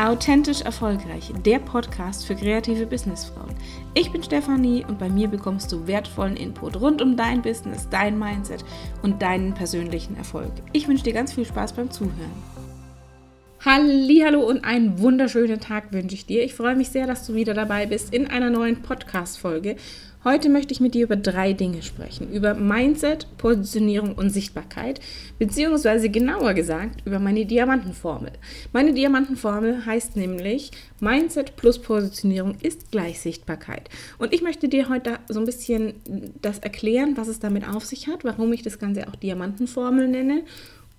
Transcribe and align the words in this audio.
Authentisch 0.00 0.62
Erfolgreich, 0.62 1.30
der 1.44 1.58
Podcast 1.58 2.24
für 2.24 2.34
kreative 2.34 2.86
Businessfrauen. 2.86 3.54
Ich 3.92 4.10
bin 4.10 4.22
Stefanie 4.22 4.82
und 4.88 4.98
bei 4.98 5.10
mir 5.10 5.28
bekommst 5.28 5.70
du 5.70 5.86
wertvollen 5.86 6.38
Input 6.38 6.80
rund 6.80 7.02
um 7.02 7.18
dein 7.18 7.42
Business, 7.42 7.86
dein 7.90 8.18
Mindset 8.18 8.64
und 9.02 9.20
deinen 9.20 9.52
persönlichen 9.52 10.16
Erfolg. 10.16 10.52
Ich 10.72 10.88
wünsche 10.88 11.04
dir 11.04 11.12
ganz 11.12 11.34
viel 11.34 11.44
Spaß 11.44 11.74
beim 11.74 11.90
Zuhören. 11.90 12.32
Hallo 13.62 14.40
und 14.40 14.64
einen 14.64 15.00
wunderschönen 15.00 15.60
Tag 15.60 15.92
wünsche 15.92 16.14
ich 16.14 16.24
dir. 16.24 16.44
Ich 16.44 16.54
freue 16.54 16.76
mich 16.76 16.88
sehr, 16.88 17.06
dass 17.06 17.26
du 17.26 17.34
wieder 17.34 17.52
dabei 17.52 17.84
bist 17.84 18.14
in 18.14 18.26
einer 18.26 18.48
neuen 18.48 18.80
Podcast 18.80 19.38
Folge 19.38 19.76
Heute 20.22 20.50
möchte 20.50 20.74
ich 20.74 20.80
mit 20.80 20.92
dir 20.92 21.04
über 21.04 21.16
drei 21.16 21.54
Dinge 21.54 21.80
sprechen. 21.80 22.30
Über 22.30 22.52
Mindset, 22.52 23.26
Positionierung 23.38 24.16
und 24.16 24.28
Sichtbarkeit, 24.28 25.00
beziehungsweise 25.38 26.10
genauer 26.10 26.52
gesagt 26.52 27.00
über 27.06 27.18
meine 27.18 27.46
Diamantenformel. 27.46 28.32
Meine 28.74 28.92
Diamantenformel 28.92 29.86
heißt 29.86 30.16
nämlich, 30.16 30.72
Mindset 31.00 31.56
plus 31.56 31.78
Positionierung 31.78 32.56
ist 32.60 32.90
gleich 32.90 33.18
Sichtbarkeit. 33.18 33.88
Und 34.18 34.34
ich 34.34 34.42
möchte 34.42 34.68
dir 34.68 34.90
heute 34.90 35.20
so 35.28 35.40
ein 35.40 35.46
bisschen 35.46 35.94
das 36.42 36.58
erklären, 36.58 37.16
was 37.16 37.28
es 37.28 37.40
damit 37.40 37.66
auf 37.66 37.86
sich 37.86 38.06
hat, 38.06 38.22
warum 38.22 38.52
ich 38.52 38.60
das 38.60 38.78
Ganze 38.78 39.08
auch 39.08 39.16
Diamantenformel 39.16 40.06
nenne 40.06 40.42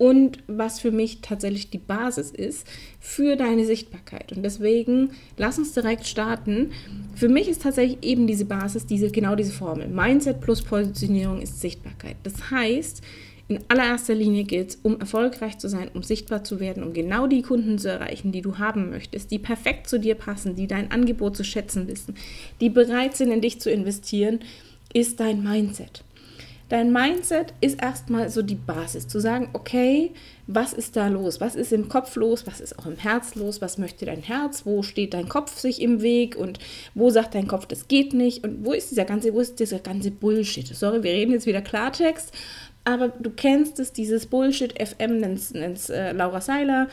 und 0.02 0.38
was 0.48 0.80
für 0.80 0.90
mich 0.90 1.20
tatsächlich 1.20 1.70
die 1.70 1.78
Basis 1.78 2.32
ist 2.32 2.66
für 2.98 3.36
deine 3.36 3.64
Sichtbarkeit. 3.64 4.32
Und 4.32 4.42
deswegen 4.42 5.10
lass 5.36 5.58
uns 5.58 5.74
direkt 5.74 6.08
starten. 6.08 6.72
Für 7.14 7.28
mich 7.28 7.46
ist 7.46 7.62
tatsächlich 7.62 7.98
eben 8.02 8.26
diese 8.26 8.44
Basis, 8.44 8.84
diese, 8.84 9.12
genau 9.12 9.36
diese 9.36 9.52
Formel. 9.52 9.86
Mindset 9.86 10.40
plus 10.40 10.60
Positionierung 10.60 11.40
ist 11.40 11.60
Sichtbarkeit. 11.60 12.16
Das 12.24 12.50
heißt, 12.50 13.00
in 13.46 13.60
allererster 13.68 14.16
Linie 14.16 14.42
geht 14.42 14.70
es, 14.70 14.78
um 14.82 14.98
erfolgreich 14.98 15.58
zu 15.58 15.68
sein, 15.68 15.88
um 15.94 16.02
sichtbar 16.02 16.42
zu 16.42 16.58
werden, 16.58 16.82
um 16.82 16.94
genau 16.94 17.28
die 17.28 17.42
Kunden 17.42 17.78
zu 17.78 17.88
erreichen, 17.88 18.32
die 18.32 18.42
du 18.42 18.58
haben 18.58 18.90
möchtest, 18.90 19.30
die 19.30 19.38
perfekt 19.38 19.88
zu 19.88 20.00
dir 20.00 20.16
passen, 20.16 20.56
die 20.56 20.66
dein 20.66 20.90
Angebot 20.90 21.36
zu 21.36 21.44
schätzen 21.44 21.86
wissen, 21.86 22.16
die 22.60 22.70
bereit 22.70 23.16
sind, 23.16 23.30
in 23.30 23.40
dich 23.40 23.60
zu 23.60 23.70
investieren, 23.70 24.40
ist 24.92 25.20
dein 25.20 25.44
Mindset. 25.44 26.02
Dein 26.72 26.90
Mindset 26.90 27.52
ist 27.60 27.82
erstmal 27.82 28.30
so 28.30 28.40
die 28.40 28.54
Basis, 28.54 29.06
zu 29.06 29.20
sagen, 29.20 29.50
okay, 29.52 30.12
was 30.46 30.72
ist 30.72 30.96
da 30.96 31.08
los? 31.08 31.38
Was 31.38 31.54
ist 31.54 31.70
im 31.70 31.90
Kopf 31.90 32.16
los? 32.16 32.46
Was 32.46 32.62
ist 32.62 32.78
auch 32.78 32.86
im 32.86 32.96
Herz 32.96 33.34
los? 33.34 33.60
Was 33.60 33.76
möchte 33.76 34.06
dein 34.06 34.22
Herz? 34.22 34.64
Wo 34.64 34.82
steht 34.82 35.12
dein 35.12 35.28
Kopf 35.28 35.58
sich 35.58 35.82
im 35.82 36.00
Weg? 36.00 36.34
Und 36.34 36.58
wo 36.94 37.10
sagt 37.10 37.34
dein 37.34 37.46
Kopf, 37.46 37.66
das 37.66 37.88
geht 37.88 38.14
nicht? 38.14 38.42
Und 38.42 38.64
wo 38.64 38.72
ist 38.72 38.90
dieser 38.90 39.04
ganze, 39.04 39.34
wo 39.34 39.40
ist 39.40 39.60
dieser 39.60 39.80
ganze 39.80 40.10
Bullshit? 40.10 40.66
Sorry, 40.66 41.02
wir 41.02 41.12
reden 41.12 41.32
jetzt 41.32 41.44
wieder 41.44 41.60
Klartext, 41.60 42.32
aber 42.84 43.08
du 43.08 43.28
kennst 43.28 43.78
es, 43.78 43.92
dieses 43.92 44.24
Bullshit 44.24 44.72
FM, 44.82 45.20
nennt 45.20 45.90
äh, 45.90 46.12
Laura 46.12 46.40
Seiler 46.40 46.88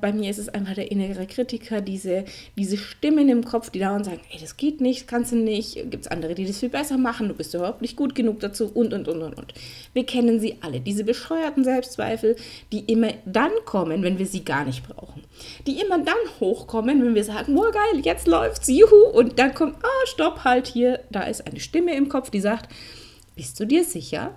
bei 0.00 0.12
mir 0.12 0.30
ist 0.30 0.38
es 0.38 0.48
einfach 0.48 0.74
der 0.74 0.90
innere 0.90 1.26
Kritiker, 1.26 1.80
diese, 1.80 2.24
diese 2.56 2.76
Stimmen 2.76 3.28
im 3.28 3.44
Kopf, 3.44 3.70
die 3.70 3.78
dauernd 3.78 4.04
sagen, 4.04 4.20
ey, 4.32 4.40
das 4.40 4.56
geht 4.56 4.80
nicht, 4.80 5.06
kannst 5.06 5.32
du 5.32 5.36
nicht, 5.36 5.74
gibt 5.90 6.04
es 6.04 6.08
andere, 6.08 6.34
die 6.34 6.46
das 6.46 6.58
viel 6.58 6.68
besser 6.68 6.98
machen, 6.98 7.28
du 7.28 7.34
bist 7.34 7.54
überhaupt 7.54 7.82
nicht 7.82 7.96
gut 7.96 8.14
genug 8.14 8.40
dazu 8.40 8.70
und, 8.72 8.92
und, 8.92 9.08
und, 9.08 9.22
und, 9.22 9.34
und. 9.34 9.54
Wir 9.92 10.04
kennen 10.04 10.40
sie 10.40 10.58
alle, 10.60 10.80
diese 10.80 11.04
bescheuerten 11.04 11.64
Selbstzweifel, 11.64 12.36
die 12.72 12.80
immer 12.80 13.12
dann 13.24 13.52
kommen, 13.64 14.02
wenn 14.02 14.18
wir 14.18 14.26
sie 14.26 14.44
gar 14.44 14.64
nicht 14.64 14.86
brauchen. 14.86 15.22
Die 15.66 15.80
immer 15.80 15.98
dann 15.98 16.14
hochkommen, 16.40 17.04
wenn 17.04 17.14
wir 17.14 17.24
sagen, 17.24 17.56
oh 17.56 17.70
geil, 17.70 18.02
jetzt 18.02 18.26
läuft's, 18.26 18.68
juhu, 18.68 19.10
und 19.12 19.38
dann 19.38 19.54
kommt, 19.54 19.76
ah, 19.82 19.86
oh, 19.86 20.06
stopp, 20.06 20.44
halt 20.44 20.66
hier, 20.66 21.00
da 21.10 21.22
ist 21.22 21.46
eine 21.46 21.60
Stimme 21.60 21.94
im 21.94 22.08
Kopf, 22.08 22.30
die 22.30 22.40
sagt, 22.40 22.72
bist 23.34 23.60
du 23.60 23.66
dir 23.66 23.84
sicher? 23.84 24.34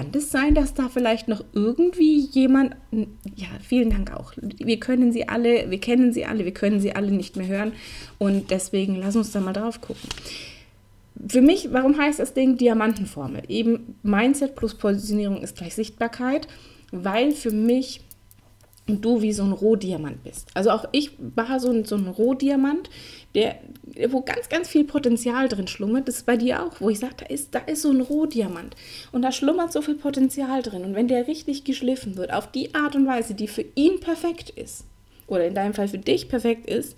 Kann 0.00 0.12
das 0.12 0.30
sein, 0.30 0.54
dass 0.54 0.72
da 0.72 0.88
vielleicht 0.88 1.28
noch 1.28 1.44
irgendwie 1.52 2.20
jemand, 2.20 2.74
ja, 2.90 3.48
vielen 3.62 3.90
Dank 3.90 4.10
auch. 4.16 4.32
Wir 4.40 4.80
können 4.80 5.12
sie 5.12 5.28
alle, 5.28 5.70
wir 5.70 5.78
kennen 5.78 6.14
sie 6.14 6.24
alle, 6.24 6.46
wir 6.46 6.54
können 6.54 6.80
sie 6.80 6.96
alle 6.96 7.10
nicht 7.10 7.36
mehr 7.36 7.48
hören 7.48 7.72
und 8.16 8.50
deswegen 8.50 8.96
lass 8.96 9.14
uns 9.14 9.30
da 9.32 9.40
mal 9.40 9.52
drauf 9.52 9.82
gucken. 9.82 10.08
Für 11.28 11.42
mich, 11.42 11.68
warum 11.70 11.98
heißt 11.98 12.18
das 12.18 12.32
Ding 12.32 12.56
Diamantenformel? 12.56 13.42
Eben 13.48 13.94
Mindset 14.02 14.56
plus 14.56 14.74
Positionierung 14.74 15.42
ist 15.42 15.58
gleich 15.58 15.74
Sichtbarkeit, 15.74 16.48
weil 16.92 17.32
für 17.32 17.50
mich 17.50 18.00
und 18.90 19.04
du 19.04 19.22
wie 19.22 19.32
so 19.32 19.42
ein 19.44 19.52
Rohdiamant 19.52 20.22
bist. 20.24 20.48
Also 20.54 20.70
auch 20.70 20.84
ich 20.92 21.12
war 21.18 21.60
so 21.60 21.70
ein, 21.70 21.84
so 21.84 21.96
ein 21.96 22.08
Rohdiamant, 22.08 22.90
der, 23.34 23.56
wo 24.08 24.22
ganz, 24.22 24.48
ganz 24.48 24.68
viel 24.68 24.84
Potenzial 24.84 25.48
drin 25.48 25.68
schlummert. 25.68 26.08
Das 26.08 26.16
ist 26.16 26.26
bei 26.26 26.36
dir 26.36 26.64
auch, 26.64 26.80
wo 26.80 26.90
ich 26.90 26.98
sage, 26.98 27.14
da 27.18 27.26
ist, 27.26 27.54
da 27.54 27.60
ist 27.60 27.82
so 27.82 27.90
ein 27.90 28.00
Rohdiamant. 28.00 28.74
Und 29.12 29.22
da 29.22 29.32
schlummert 29.32 29.72
so 29.72 29.82
viel 29.82 29.94
Potenzial 29.94 30.62
drin. 30.62 30.84
Und 30.84 30.94
wenn 30.94 31.08
der 31.08 31.28
richtig 31.28 31.64
geschliffen 31.64 32.16
wird, 32.16 32.32
auf 32.32 32.50
die 32.50 32.74
Art 32.74 32.96
und 32.96 33.06
Weise, 33.06 33.34
die 33.34 33.48
für 33.48 33.64
ihn 33.74 34.00
perfekt 34.00 34.50
ist, 34.50 34.84
oder 35.26 35.46
in 35.46 35.54
deinem 35.54 35.74
Fall 35.74 35.88
für 35.88 35.98
dich 35.98 36.28
perfekt 36.28 36.68
ist, 36.68 36.96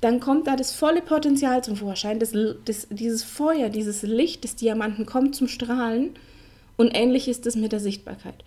dann 0.00 0.18
kommt 0.18 0.48
da 0.48 0.56
das 0.56 0.72
volle 0.72 1.00
Potenzial 1.00 1.62
zum 1.62 1.76
Vorschein. 1.76 2.18
Das, 2.18 2.32
das, 2.64 2.88
dieses 2.90 3.22
Feuer, 3.22 3.68
dieses 3.68 4.02
Licht 4.02 4.42
des 4.42 4.56
Diamanten 4.56 5.06
kommt 5.06 5.36
zum 5.36 5.46
Strahlen. 5.46 6.10
Und 6.76 6.90
ähnlich 6.92 7.28
ist 7.28 7.46
es 7.46 7.54
mit 7.54 7.70
der 7.70 7.78
Sichtbarkeit 7.78 8.42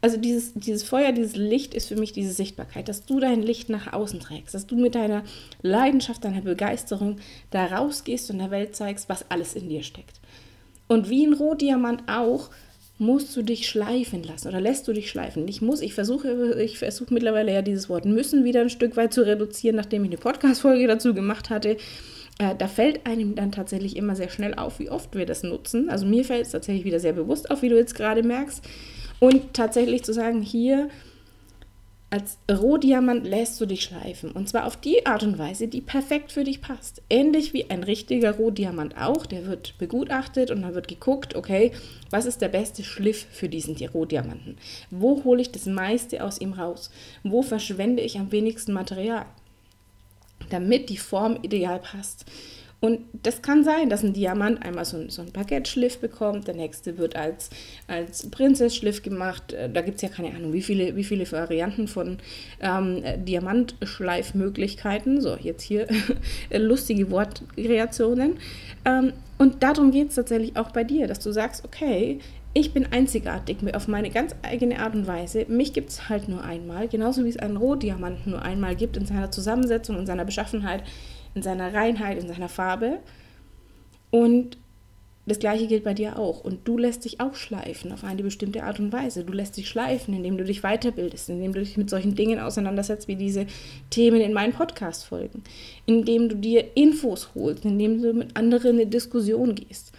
also 0.00 0.16
dieses, 0.16 0.54
dieses 0.54 0.84
Feuer, 0.84 1.12
dieses 1.12 1.34
Licht 1.36 1.74
ist 1.74 1.88
für 1.88 1.96
mich 1.96 2.12
diese 2.12 2.32
Sichtbarkeit, 2.32 2.88
dass 2.88 3.04
du 3.04 3.18
dein 3.18 3.42
Licht 3.42 3.68
nach 3.68 3.92
außen 3.92 4.20
trägst, 4.20 4.54
dass 4.54 4.66
du 4.66 4.76
mit 4.76 4.94
deiner 4.94 5.24
Leidenschaft, 5.62 6.24
deiner 6.24 6.42
Begeisterung 6.42 7.16
da 7.50 7.66
rausgehst 7.66 8.30
und 8.30 8.38
der 8.38 8.50
Welt 8.50 8.76
zeigst, 8.76 9.08
was 9.08 9.28
alles 9.30 9.54
in 9.54 9.68
dir 9.68 9.82
steckt. 9.82 10.20
Und 10.86 11.10
wie 11.10 11.26
ein 11.26 11.34
Rohdiamant 11.34 12.04
auch, 12.06 12.50
musst 12.98 13.36
du 13.36 13.42
dich 13.42 13.68
schleifen 13.68 14.24
lassen 14.24 14.48
oder 14.48 14.60
lässt 14.60 14.88
du 14.88 14.92
dich 14.92 15.08
schleifen. 15.08 15.46
Ich 15.46 15.62
muss, 15.62 15.80
ich 15.80 15.94
versuche, 15.94 16.60
ich 16.60 16.78
versuche 16.78 17.14
mittlerweile 17.14 17.52
ja 17.52 17.62
dieses 17.62 17.88
Wort 17.88 18.04
müssen 18.04 18.44
wieder 18.44 18.60
ein 18.60 18.70
Stück 18.70 18.96
weit 18.96 19.12
zu 19.12 19.24
reduzieren, 19.24 19.76
nachdem 19.76 20.04
ich 20.04 20.10
eine 20.10 20.18
Podcast-Folge 20.18 20.86
dazu 20.88 21.14
gemacht 21.14 21.48
hatte. 21.48 21.76
Äh, 22.38 22.54
da 22.56 22.66
fällt 22.66 23.06
einem 23.06 23.36
dann 23.36 23.52
tatsächlich 23.52 23.96
immer 23.96 24.16
sehr 24.16 24.30
schnell 24.30 24.54
auf, 24.54 24.80
wie 24.80 24.90
oft 24.90 25.14
wir 25.14 25.26
das 25.26 25.44
nutzen. 25.44 25.90
Also 25.90 26.06
mir 26.06 26.24
fällt 26.24 26.46
es 26.46 26.52
tatsächlich 26.52 26.84
wieder 26.84 26.98
sehr 26.98 27.12
bewusst 27.12 27.50
auf, 27.50 27.62
wie 27.62 27.68
du 27.68 27.76
jetzt 27.76 27.94
gerade 27.94 28.24
merkst. 28.24 28.64
Und 29.20 29.54
tatsächlich 29.54 30.04
zu 30.04 30.12
sagen, 30.12 30.42
hier 30.42 30.88
als 32.10 32.38
Rohdiamant 32.50 33.26
lässt 33.26 33.60
du 33.60 33.66
dich 33.66 33.82
schleifen. 33.82 34.30
Und 34.32 34.48
zwar 34.48 34.64
auf 34.64 34.78
die 34.78 35.04
Art 35.04 35.22
und 35.24 35.38
Weise, 35.38 35.68
die 35.68 35.82
perfekt 35.82 36.32
für 36.32 36.42
dich 36.42 36.62
passt. 36.62 37.02
Ähnlich 37.10 37.52
wie 37.52 37.68
ein 37.68 37.82
richtiger 37.82 38.36
Rohdiamant 38.36 38.96
auch. 38.96 39.26
Der 39.26 39.44
wird 39.44 39.76
begutachtet 39.76 40.50
und 40.50 40.62
dann 40.62 40.74
wird 40.74 40.88
geguckt, 40.88 41.34
okay, 41.34 41.72
was 42.08 42.24
ist 42.24 42.40
der 42.40 42.48
beste 42.48 42.82
Schliff 42.82 43.26
für 43.30 43.50
diesen 43.50 43.76
Rohdiamanten? 43.76 44.56
Wo 44.90 45.22
hole 45.24 45.42
ich 45.42 45.52
das 45.52 45.66
meiste 45.66 46.24
aus 46.24 46.40
ihm 46.40 46.54
raus? 46.54 46.90
Wo 47.24 47.42
verschwende 47.42 48.02
ich 48.02 48.18
am 48.18 48.32
wenigsten 48.32 48.72
Material? 48.72 49.26
Damit 50.48 50.88
die 50.88 50.96
Form 50.96 51.38
ideal 51.42 51.78
passt. 51.78 52.24
Und 52.80 53.00
das 53.24 53.42
kann 53.42 53.64
sein, 53.64 53.90
dass 53.90 54.04
ein 54.04 54.12
Diamant 54.12 54.64
einmal 54.64 54.84
so, 54.84 54.98
ein, 54.98 55.10
so 55.10 55.22
ein 55.22 55.32
Baguette-Schliff 55.32 55.98
bekommt, 55.98 56.46
der 56.46 56.54
nächste 56.54 56.96
wird 56.96 57.16
als, 57.16 57.50
als 57.88 58.30
Prinzess-Schliff 58.30 59.02
gemacht. 59.02 59.52
Äh, 59.52 59.68
da 59.68 59.80
gibt 59.80 59.96
es 59.96 60.02
ja 60.02 60.08
keine 60.08 60.28
Ahnung, 60.34 60.52
wie 60.52 60.62
viele, 60.62 60.94
wie 60.94 61.02
viele 61.02 61.30
Varianten 61.30 61.88
von 61.88 62.18
ähm, 62.60 63.02
Diamantschleifmöglichkeiten. 63.24 65.20
So, 65.20 65.36
jetzt 65.36 65.62
hier 65.62 65.88
lustige 66.52 67.10
Wortkreationen. 67.10 68.38
Ähm, 68.84 69.12
und 69.38 69.62
darum 69.64 69.90
geht 69.90 70.10
es 70.10 70.14
tatsächlich 70.14 70.56
auch 70.56 70.70
bei 70.70 70.84
dir, 70.84 71.08
dass 71.08 71.18
du 71.18 71.32
sagst, 71.32 71.64
okay, 71.64 72.20
ich 72.54 72.72
bin 72.72 72.86
einzigartig 72.92 73.58
auf 73.74 73.88
meine 73.88 74.10
ganz 74.10 74.34
eigene 74.42 74.78
Art 74.80 74.94
und 74.94 75.06
Weise. 75.06 75.46
Mich 75.48 75.72
gibt 75.72 75.90
es 75.90 76.08
halt 76.08 76.28
nur 76.28 76.42
einmal, 76.42 76.88
genauso 76.88 77.24
wie 77.24 77.28
es 77.28 77.36
einen 77.36 77.56
Rohdiamanten 77.56 78.32
nur 78.32 78.42
einmal 78.42 78.74
gibt 78.74 78.96
in 78.96 79.06
seiner 79.06 79.30
Zusammensetzung, 79.30 79.98
in 79.98 80.06
seiner 80.06 80.24
Beschaffenheit 80.24 80.82
in 81.38 81.42
seiner 81.42 81.72
Reinheit, 81.72 82.18
in 82.18 82.28
seiner 82.28 82.48
Farbe. 82.48 82.98
Und 84.10 84.58
das 85.26 85.38
gleiche 85.38 85.66
gilt 85.66 85.84
bei 85.84 85.94
dir 85.94 86.18
auch. 86.18 86.42
Und 86.42 86.66
du 86.66 86.78
lässt 86.78 87.04
dich 87.04 87.20
auch 87.20 87.34
schleifen 87.34 87.92
auf 87.92 88.02
eine 88.02 88.22
bestimmte 88.22 88.64
Art 88.64 88.80
und 88.80 88.92
Weise. 88.92 89.24
Du 89.24 89.32
lässt 89.32 89.56
dich 89.56 89.68
schleifen, 89.68 90.14
indem 90.14 90.38
du 90.38 90.44
dich 90.44 90.62
weiterbildest, 90.62 91.28
indem 91.28 91.52
du 91.52 91.60
dich 91.60 91.76
mit 91.76 91.90
solchen 91.90 92.14
Dingen 92.14 92.40
auseinandersetzt, 92.40 93.08
wie 93.08 93.16
diese 93.16 93.46
Themen 93.90 94.20
in 94.20 94.32
meinen 94.32 94.52
Podcast-Folgen, 94.52 95.44
indem 95.86 96.28
du 96.28 96.36
dir 96.36 96.76
Infos 96.76 97.30
holst, 97.34 97.64
indem 97.64 98.02
du 98.02 98.14
mit 98.14 98.36
anderen 98.36 98.76
in 98.76 98.80
eine 98.82 98.86
Diskussion 98.86 99.54
gehst. 99.54 99.92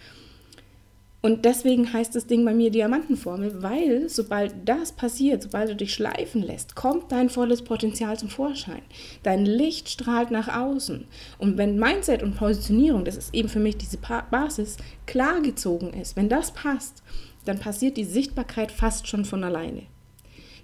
Und 1.22 1.44
deswegen 1.44 1.92
heißt 1.92 2.14
das 2.14 2.26
Ding 2.26 2.44
bei 2.46 2.54
mir 2.54 2.70
Diamantenformel, 2.70 3.62
weil 3.62 4.08
sobald 4.08 4.54
das 4.64 4.92
passiert, 4.92 5.42
sobald 5.42 5.68
du 5.68 5.76
dich 5.76 5.92
schleifen 5.92 6.42
lässt, 6.42 6.74
kommt 6.74 7.12
dein 7.12 7.28
volles 7.28 7.62
Potenzial 7.62 8.18
zum 8.18 8.30
Vorschein. 8.30 8.82
Dein 9.22 9.44
Licht 9.44 9.90
strahlt 9.90 10.30
nach 10.30 10.48
außen. 10.48 11.06
Und 11.36 11.58
wenn 11.58 11.78
Mindset 11.78 12.22
und 12.22 12.36
Positionierung, 12.36 13.04
das 13.04 13.18
ist 13.18 13.34
eben 13.34 13.50
für 13.50 13.60
mich 13.60 13.76
diese 13.76 13.98
Basis, 14.30 14.78
klar 15.06 15.42
gezogen 15.42 15.92
ist, 15.92 16.16
wenn 16.16 16.30
das 16.30 16.52
passt, 16.52 17.02
dann 17.44 17.58
passiert 17.58 17.98
die 17.98 18.04
Sichtbarkeit 18.04 18.72
fast 18.72 19.06
schon 19.06 19.24
von 19.26 19.44
alleine 19.44 19.82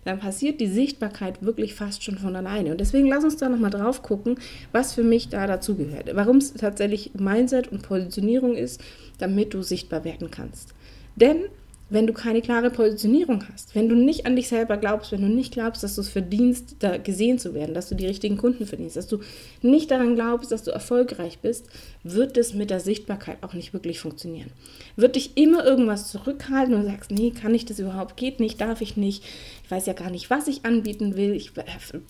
dann 0.07 0.21
passiert 0.21 0.61
die 0.61 0.69
Sichtbarkeit 0.69 1.43
wirklich 1.45 1.75
fast 1.75 2.05
schon 2.05 2.17
von 2.17 2.37
alleine. 2.37 2.71
Und 2.71 2.81
deswegen 2.81 3.09
lass 3.09 3.25
uns 3.25 3.37
da 3.37 3.49
nochmal 3.49 3.71
drauf 3.71 4.03
gucken, 4.03 4.39
was 4.73 4.95
für 4.95 5.03
mich 5.03 5.29
da 5.29 5.47
dazugehört. 5.47 6.11
Warum 6.15 6.37
es 6.37 6.55
tatsächlich 6.55 7.13
Mindset 7.15 7.69
und 7.73 7.83
Positionierung 7.83 8.55
ist, 8.55 8.81
damit 9.19 9.53
du 9.53 9.63
sichtbar 9.63 10.05
werden 10.05 10.31
kannst. 10.31 10.75
Denn 11.17 11.47
wenn 11.89 12.09
du 12.09 12.13
keine 12.13 12.43
klare 12.43 12.71
Positionierung 12.71 13.45
hast, 13.53 13.77
wenn 13.77 13.89
du 13.89 13.95
nicht 13.95 14.27
an 14.27 14.35
dich 14.35 14.49
selber 14.49 14.77
glaubst, 14.77 15.13
wenn 15.13 15.21
du 15.21 15.29
nicht 15.29 15.53
glaubst, 15.53 15.85
dass 15.85 15.95
du 15.95 16.01
es 16.01 16.09
verdienst, 16.09 16.77
da 16.81 16.97
gesehen 16.97 17.39
zu 17.39 17.55
werden, 17.55 17.75
dass 17.75 17.89
du 17.89 17.95
die 17.95 18.07
richtigen 18.07 18.37
Kunden 18.37 18.67
verdienst, 18.67 18.97
dass 18.97 19.07
du 19.07 19.21
nicht 19.63 19.93
daran 19.93 20.17
glaubst, 20.17 20.51
dass 20.51 20.65
du 20.65 20.73
erfolgreich 20.73 21.39
bist, 21.39 21.67
wird 22.03 22.37
es 22.37 22.55
mit 22.55 22.71
der 22.71 22.81
Sichtbarkeit 22.81 23.39
auch 23.43 23.55
nicht 23.55 23.73
wirklich 23.73 24.01
funktionieren. 24.01 24.51
Wird 24.97 25.15
dich 25.15 25.37
immer 25.37 25.65
irgendwas 25.65 26.11
zurückhalten 26.11 26.75
und 26.75 26.87
sagst, 26.87 27.13
nee, 27.13 27.31
kann 27.31 27.55
ich 27.55 27.67
das 27.67 27.79
überhaupt, 27.79 28.17
geht 28.17 28.41
nicht, 28.41 28.61
darf 28.61 28.81
ich 28.81 28.97
nicht, 28.97 29.23
ich 29.63 29.71
weiß 29.71 29.87
ja 29.87 29.93
gar 29.93 30.11
nicht, 30.11 30.29
was 30.29 30.49
ich 30.49 30.65
anbieten 30.65 31.15
will, 31.15 31.35
ich, 31.35 31.53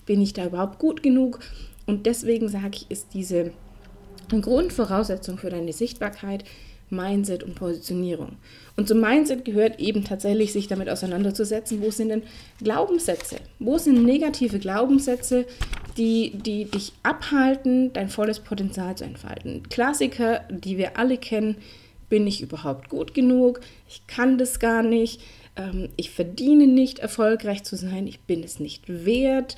bin 0.07 0.21
ich 0.21 0.33
da 0.33 0.47
überhaupt 0.47 0.79
gut 0.79 1.03
genug? 1.03 1.39
Und 1.85 2.07
deswegen 2.07 2.49
sage 2.49 2.71
ich, 2.73 2.89
ist 2.89 3.13
diese 3.13 3.51
Grundvoraussetzung 4.29 5.37
für 5.37 5.49
deine 5.49 5.71
Sichtbarkeit, 5.71 6.43
Mindset 6.89 7.43
und 7.43 7.55
Positionierung. 7.55 8.37
Und 8.75 8.87
zum 8.87 9.01
Mindset 9.01 9.45
gehört 9.45 9.79
eben 9.79 10.03
tatsächlich, 10.03 10.53
sich 10.53 10.67
damit 10.67 10.89
auseinanderzusetzen, 10.89 11.81
wo 11.81 11.91
sind 11.91 12.09
denn 12.09 12.23
Glaubenssätze? 12.61 13.37
Wo 13.59 13.77
sind 13.77 14.05
negative 14.05 14.59
Glaubenssätze, 14.59 15.45
die, 15.97 16.31
die 16.35 16.65
dich 16.65 16.93
abhalten, 17.03 17.91
dein 17.93 18.09
volles 18.09 18.39
Potenzial 18.39 18.95
zu 18.95 19.03
entfalten? 19.03 19.63
Klassiker, 19.69 20.41
die 20.49 20.77
wir 20.77 20.97
alle 20.97 21.17
kennen, 21.17 21.57
bin 22.09 22.25
ich 22.25 22.41
überhaupt 22.41 22.89
gut 22.89 23.13
genug? 23.13 23.59
Ich 23.89 24.07
kann 24.07 24.37
das 24.37 24.59
gar 24.59 24.83
nicht. 24.83 25.21
Ähm, 25.57 25.89
ich 25.97 26.11
verdiene 26.11 26.67
nicht, 26.67 26.99
erfolgreich 26.99 27.63
zu 27.63 27.75
sein. 27.75 28.07
Ich 28.07 28.21
bin 28.21 28.43
es 28.43 28.59
nicht 28.59 28.83
wert 28.87 29.57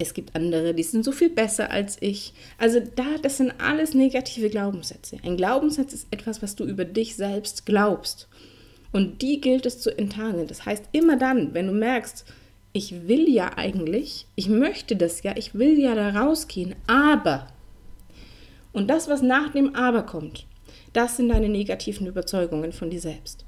es 0.00 0.14
gibt 0.14 0.34
andere, 0.34 0.74
die 0.74 0.82
sind 0.82 1.04
so 1.04 1.12
viel 1.12 1.28
besser 1.28 1.70
als 1.70 1.98
ich. 2.00 2.32
Also 2.56 2.80
da, 2.80 3.18
das 3.22 3.36
sind 3.36 3.52
alles 3.58 3.92
negative 3.92 4.48
Glaubenssätze. 4.48 5.18
Ein 5.22 5.36
Glaubenssatz 5.36 5.92
ist 5.92 6.06
etwas, 6.10 6.42
was 6.42 6.56
du 6.56 6.64
über 6.64 6.86
dich 6.86 7.16
selbst 7.16 7.66
glaubst. 7.66 8.26
Und 8.92 9.20
die 9.20 9.40
gilt 9.40 9.66
es 9.66 9.80
zu 9.80 9.96
enttarnen. 9.96 10.46
Das 10.46 10.64
heißt, 10.64 10.84
immer 10.92 11.16
dann, 11.16 11.52
wenn 11.52 11.66
du 11.66 11.72
merkst, 11.72 12.24
ich 12.72 13.08
will 13.08 13.28
ja 13.28 13.56
eigentlich, 13.56 14.26
ich 14.36 14.48
möchte 14.48 14.96
das 14.96 15.22
ja, 15.22 15.36
ich 15.36 15.54
will 15.54 15.78
ja 15.78 15.94
da 15.94 16.10
rausgehen, 16.10 16.74
aber. 16.86 17.48
Und 18.72 18.88
das, 18.88 19.08
was 19.08 19.20
nach 19.20 19.52
dem 19.52 19.74
Aber 19.74 20.04
kommt, 20.04 20.46
das 20.92 21.16
sind 21.16 21.28
deine 21.28 21.48
negativen 21.48 22.06
Überzeugungen 22.06 22.72
von 22.72 22.88
dir 22.88 23.00
selbst. 23.00 23.44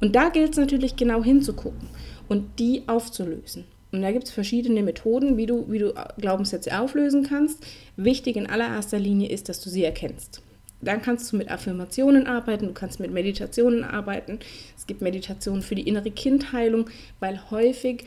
Und 0.00 0.16
da 0.16 0.30
gilt 0.30 0.52
es 0.52 0.56
natürlich 0.56 0.96
genau 0.96 1.22
hinzugucken 1.22 1.88
und 2.28 2.58
die 2.58 2.84
aufzulösen. 2.86 3.64
Und 3.92 4.00
da 4.02 4.10
gibt 4.10 4.24
es 4.24 4.30
verschiedene 4.30 4.82
Methoden, 4.82 5.36
wie 5.36 5.46
du, 5.46 5.70
wie 5.70 5.78
du 5.78 5.92
Glaubenssätze 6.18 6.78
auflösen 6.80 7.24
kannst. 7.24 7.64
Wichtig 7.96 8.36
in 8.36 8.46
allererster 8.46 8.98
Linie 8.98 9.28
ist, 9.28 9.48
dass 9.50 9.60
du 9.60 9.68
sie 9.68 9.84
erkennst. 9.84 10.40
Dann 10.80 11.02
kannst 11.02 11.30
du 11.30 11.36
mit 11.36 11.50
Affirmationen 11.50 12.26
arbeiten, 12.26 12.66
du 12.66 12.72
kannst 12.72 12.98
mit 12.98 13.12
Meditationen 13.12 13.84
arbeiten. 13.84 14.40
Es 14.76 14.86
gibt 14.86 15.02
Meditationen 15.02 15.62
für 15.62 15.76
die 15.76 15.86
innere 15.86 16.10
Kindheilung, 16.10 16.90
weil 17.20 17.50
häufig 17.50 18.04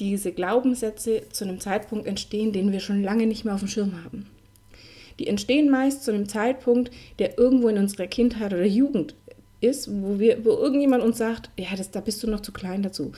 diese 0.00 0.32
Glaubenssätze 0.32 1.22
zu 1.30 1.44
einem 1.44 1.60
Zeitpunkt 1.60 2.06
entstehen, 2.06 2.52
den 2.52 2.72
wir 2.72 2.80
schon 2.80 3.02
lange 3.02 3.26
nicht 3.26 3.44
mehr 3.44 3.54
auf 3.54 3.60
dem 3.60 3.68
Schirm 3.68 4.04
haben. 4.04 4.26
Die 5.18 5.28
entstehen 5.28 5.70
meist 5.70 6.04
zu 6.04 6.12
einem 6.12 6.28
Zeitpunkt, 6.28 6.90
der 7.18 7.38
irgendwo 7.38 7.68
in 7.68 7.78
unserer 7.78 8.06
Kindheit 8.06 8.52
oder 8.52 8.66
Jugend 8.66 9.14
ist, 9.60 9.88
wo, 9.90 10.18
wir, 10.18 10.44
wo 10.44 10.50
irgendjemand 10.50 11.02
uns 11.02 11.18
sagt, 11.18 11.50
ja, 11.58 11.74
das, 11.76 11.90
da 11.90 12.00
bist 12.00 12.22
du 12.22 12.28
noch 12.28 12.40
zu 12.40 12.52
klein 12.52 12.82
dazu 12.82 13.12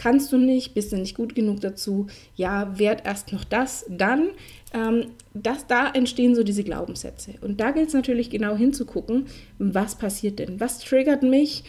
kannst 0.00 0.32
du 0.32 0.38
nicht, 0.38 0.72
bist 0.72 0.92
du 0.92 0.96
nicht 0.96 1.14
gut 1.14 1.34
genug 1.34 1.60
dazu, 1.60 2.06
ja, 2.34 2.78
werd 2.78 3.04
erst 3.04 3.34
noch 3.34 3.44
das, 3.44 3.84
dann, 3.86 4.30
ähm, 4.72 5.08
das, 5.34 5.66
da 5.66 5.90
entstehen 5.90 6.34
so 6.34 6.42
diese 6.42 6.64
Glaubenssätze. 6.64 7.34
Und 7.42 7.60
da 7.60 7.70
gilt 7.70 7.88
es 7.88 7.94
natürlich 7.94 8.30
genau 8.30 8.56
hinzugucken, 8.56 9.26
was 9.58 9.96
passiert 9.96 10.38
denn, 10.38 10.58
was 10.58 10.78
triggert 10.78 11.22
mich, 11.22 11.64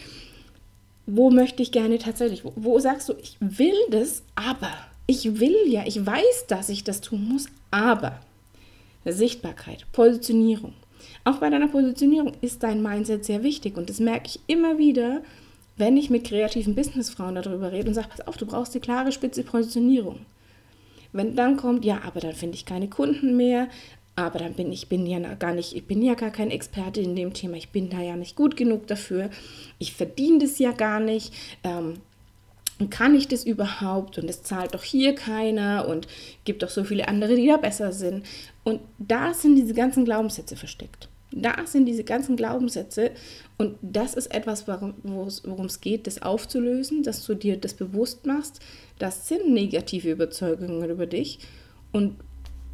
wo 1.04 1.30
möchte 1.30 1.62
ich 1.62 1.72
gerne 1.72 1.98
tatsächlich, 1.98 2.42
wo, 2.42 2.54
wo 2.56 2.78
sagst 2.78 3.10
du, 3.10 3.14
ich 3.22 3.36
will 3.40 3.76
das, 3.90 4.22
aber, 4.34 4.72
ich 5.06 5.38
will 5.38 5.56
ja, 5.66 5.82
ich 5.84 6.06
weiß, 6.06 6.46
dass 6.48 6.70
ich 6.70 6.84
das 6.84 7.02
tun 7.02 7.28
muss, 7.28 7.48
aber 7.70 8.18
Sichtbarkeit, 9.04 9.84
Positionierung. 9.92 10.72
Auch 11.24 11.36
bei 11.36 11.50
deiner 11.50 11.68
Positionierung 11.68 12.32
ist 12.40 12.62
dein 12.62 12.82
Mindset 12.82 13.26
sehr 13.26 13.42
wichtig 13.42 13.76
und 13.76 13.90
das 13.90 14.00
merke 14.00 14.28
ich 14.28 14.40
immer 14.46 14.78
wieder, 14.78 15.20
wenn 15.76 15.96
ich 15.96 16.10
mit 16.10 16.24
kreativen 16.24 16.74
Businessfrauen 16.74 17.34
darüber 17.34 17.72
rede 17.72 17.88
und 17.88 17.94
sage, 17.94 18.08
pass 18.08 18.26
auf, 18.26 18.36
du 18.36 18.46
brauchst 18.46 18.74
die 18.74 18.80
klare, 18.80 19.12
spitze 19.12 19.42
Positionierung. 19.42 20.20
Wenn 21.12 21.36
dann 21.36 21.56
kommt, 21.56 21.84
ja, 21.84 22.00
aber 22.04 22.20
dann 22.20 22.34
finde 22.34 22.56
ich 22.56 22.64
keine 22.64 22.88
Kunden 22.88 23.36
mehr, 23.36 23.68
aber 24.14 24.38
dann 24.38 24.54
bin 24.54 24.72
ich 24.72 24.88
bin 24.88 25.06
ja 25.06 25.18
gar 25.34 25.54
nicht, 25.54 25.74
ich 25.74 25.84
bin 25.84 26.02
ja 26.02 26.14
gar 26.14 26.30
kein 26.30 26.50
Experte 26.50 27.00
in 27.00 27.16
dem 27.16 27.32
Thema, 27.32 27.56
ich 27.56 27.70
bin 27.70 27.88
da 27.88 28.00
ja 28.00 28.16
nicht 28.16 28.36
gut 28.36 28.56
genug 28.56 28.86
dafür, 28.86 29.30
ich 29.78 29.94
verdiene 29.94 30.38
das 30.38 30.58
ja 30.58 30.72
gar 30.72 31.00
nicht. 31.00 31.32
Ähm, 31.64 31.94
kann 32.90 33.14
ich 33.14 33.28
das 33.28 33.44
überhaupt? 33.44 34.18
Und 34.18 34.28
es 34.28 34.42
zahlt 34.42 34.74
doch 34.74 34.82
hier 34.82 35.14
keiner 35.14 35.86
und 35.88 36.08
gibt 36.44 36.62
doch 36.62 36.70
so 36.70 36.82
viele 36.84 37.06
andere, 37.06 37.36
die 37.36 37.46
da 37.46 37.56
besser 37.56 37.92
sind. 37.92 38.26
Und 38.64 38.80
da 38.98 39.34
sind 39.34 39.56
diese 39.56 39.74
ganzen 39.74 40.04
Glaubenssätze 40.04 40.56
versteckt. 40.56 41.08
Da 41.34 41.66
sind 41.66 41.86
diese 41.86 42.04
ganzen 42.04 42.36
Glaubenssätze 42.36 43.12
und 43.58 43.76
das 43.80 44.14
ist 44.14 44.34
etwas, 44.34 44.66
worum 44.68 45.66
es 45.66 45.80
geht, 45.80 46.06
das 46.06 46.20
aufzulösen, 46.22 47.02
dass 47.02 47.24
du 47.24 47.34
dir 47.34 47.56
das 47.56 47.74
bewusst 47.74 48.26
machst. 48.26 48.60
Das 48.98 49.28
sind 49.28 49.50
negative 49.50 50.10
Überzeugungen 50.10 50.88
über 50.90 51.06
dich 51.06 51.38
und 51.92 52.16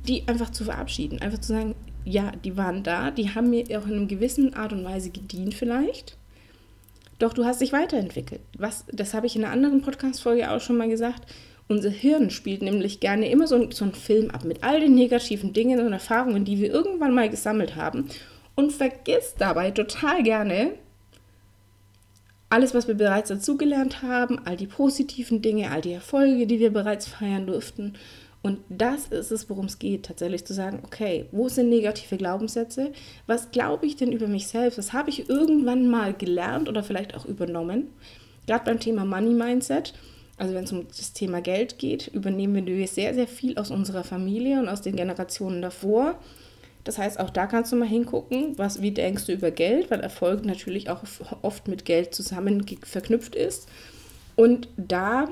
die 0.07 0.27
einfach 0.27 0.51
zu 0.51 0.65
verabschieden. 0.65 1.21
Einfach 1.21 1.39
zu 1.39 1.49
sagen, 1.49 1.75
ja, 2.05 2.33
die 2.45 2.57
waren 2.57 2.83
da, 2.83 3.11
die 3.11 3.35
haben 3.35 3.51
mir 3.51 3.65
auch 3.79 3.87
in 3.87 3.95
einer 3.95 4.07
gewissen 4.07 4.55
Art 4.55 4.73
und 4.73 4.85
Weise 4.85 5.11
gedient 5.11 5.55
vielleicht. 5.55 6.17
Doch 7.19 7.33
du 7.33 7.45
hast 7.45 7.61
dich 7.61 7.73
weiterentwickelt. 7.73 8.41
Was, 8.57 8.85
das 8.93 9.13
habe 9.13 9.27
ich 9.27 9.37
in 9.37 9.45
einer 9.45 9.53
anderen 9.53 9.83
Podcast-Folge 9.83 10.51
auch 10.51 10.61
schon 10.61 10.77
mal 10.77 10.89
gesagt. 10.89 11.33
Unser 11.69 11.91
Hirn 11.91 12.31
spielt 12.31 12.63
nämlich 12.63 13.01
gerne 13.01 13.31
immer 13.31 13.47
so, 13.47 13.71
so 13.71 13.85
einen 13.85 13.95
Film 13.95 14.31
ab 14.31 14.45
mit 14.45 14.65
all 14.65 14.81
den 14.81 14.95
negativen 14.95 15.53
Dingen 15.53 15.81
und 15.81 15.93
Erfahrungen, 15.93 16.45
die 16.45 16.59
wir 16.59 16.73
irgendwann 16.73 17.15
mal 17.15 17.29
gesammelt 17.29 17.77
haben 17.77 18.09
und 18.59 18.73
vergisst 18.73 19.37
dabei 19.39 19.71
total 19.71 20.25
gerne 20.25 20.73
alles, 22.51 22.75
was 22.75 22.89
wir 22.89 22.97
bereits 22.97 23.29
dazugelernt 23.29 24.03
haben, 24.03 24.41
all 24.47 24.57
die 24.57 24.67
positiven 24.67 25.43
Dinge, 25.43 25.71
all 25.71 25.81
die 25.81 25.93
Erfolge, 25.93 26.45
die 26.49 26.59
wir 26.59 26.73
bereits 26.73 27.07
feiern 27.07 27.47
durften. 27.47 27.95
Und 28.43 28.59
das 28.69 29.09
ist 29.09 29.31
es, 29.31 29.49
worum 29.49 29.67
es 29.67 29.79
geht, 29.79 30.07
tatsächlich 30.07 30.45
zu 30.45 30.55
sagen, 30.55 30.81
okay, 30.85 31.27
wo 31.31 31.49
sind 31.49 31.69
negative 31.69 32.17
Glaubenssätze? 32.17 32.91
Was 33.29 33.53
glaube 33.53 33.87
ich 33.87 33.95
denn 33.95 34.11
über 34.11 34.27
mich 34.27 34.49
selbst? 34.49 34.77
Was 34.77 34.93
habe 34.93 35.11
ich 35.11 35.29
irgendwann 35.29 35.89
mal 35.89 36.13
gelernt 36.13 36.69
oder 36.69 36.83
vielleicht 36.83 37.15
auch 37.15 37.27
übernommen? 37.27 37.93
Gerade 38.49 38.65
beim 38.65 38.81
Thema 38.81 39.05
Money 39.05 39.35
Mindset, 39.35 39.95
also 40.37 40.53
wenn 40.53 40.65
es 40.65 40.73
um 40.73 40.89
das 40.89 41.13
Thema 41.13 41.43
Geld 41.43 41.79
geht, 41.79 42.09
übernehmen 42.09 42.67
wir 42.67 42.89
sehr, 42.89 43.15
sehr 43.15 43.29
viel 43.29 43.57
aus 43.57 43.71
unserer 43.71 44.03
Familie 44.03 44.59
und 44.59 44.69
aus 44.69 44.83
den 44.83 44.97
Generationen 44.97 45.63
davor. 45.63 46.19
Das 46.85 46.99
heißt, 46.99 47.21
auch 47.21 47.31
da 47.31 47.47
kannst 47.47 47.73
du 47.73 47.77
mal 47.77 47.89
hingucken, 47.89 48.57
was, 48.57 48.81
wie 48.81 48.93
denkst 48.93 49.27
du 49.27 49.33
über 49.33 49.51
Geld, 49.51 49.91
weil 49.91 50.01
Erfolg 50.01 50.45
natürlich 50.45 50.89
auch 50.89 51.03
oft 51.43 51.69
mit 51.69 51.85
Geld 51.85 52.15
zusammen 52.15 52.65
verknüpft 52.83 53.35
ist. 53.35 53.69
Und 54.37 54.69
da 54.77 55.29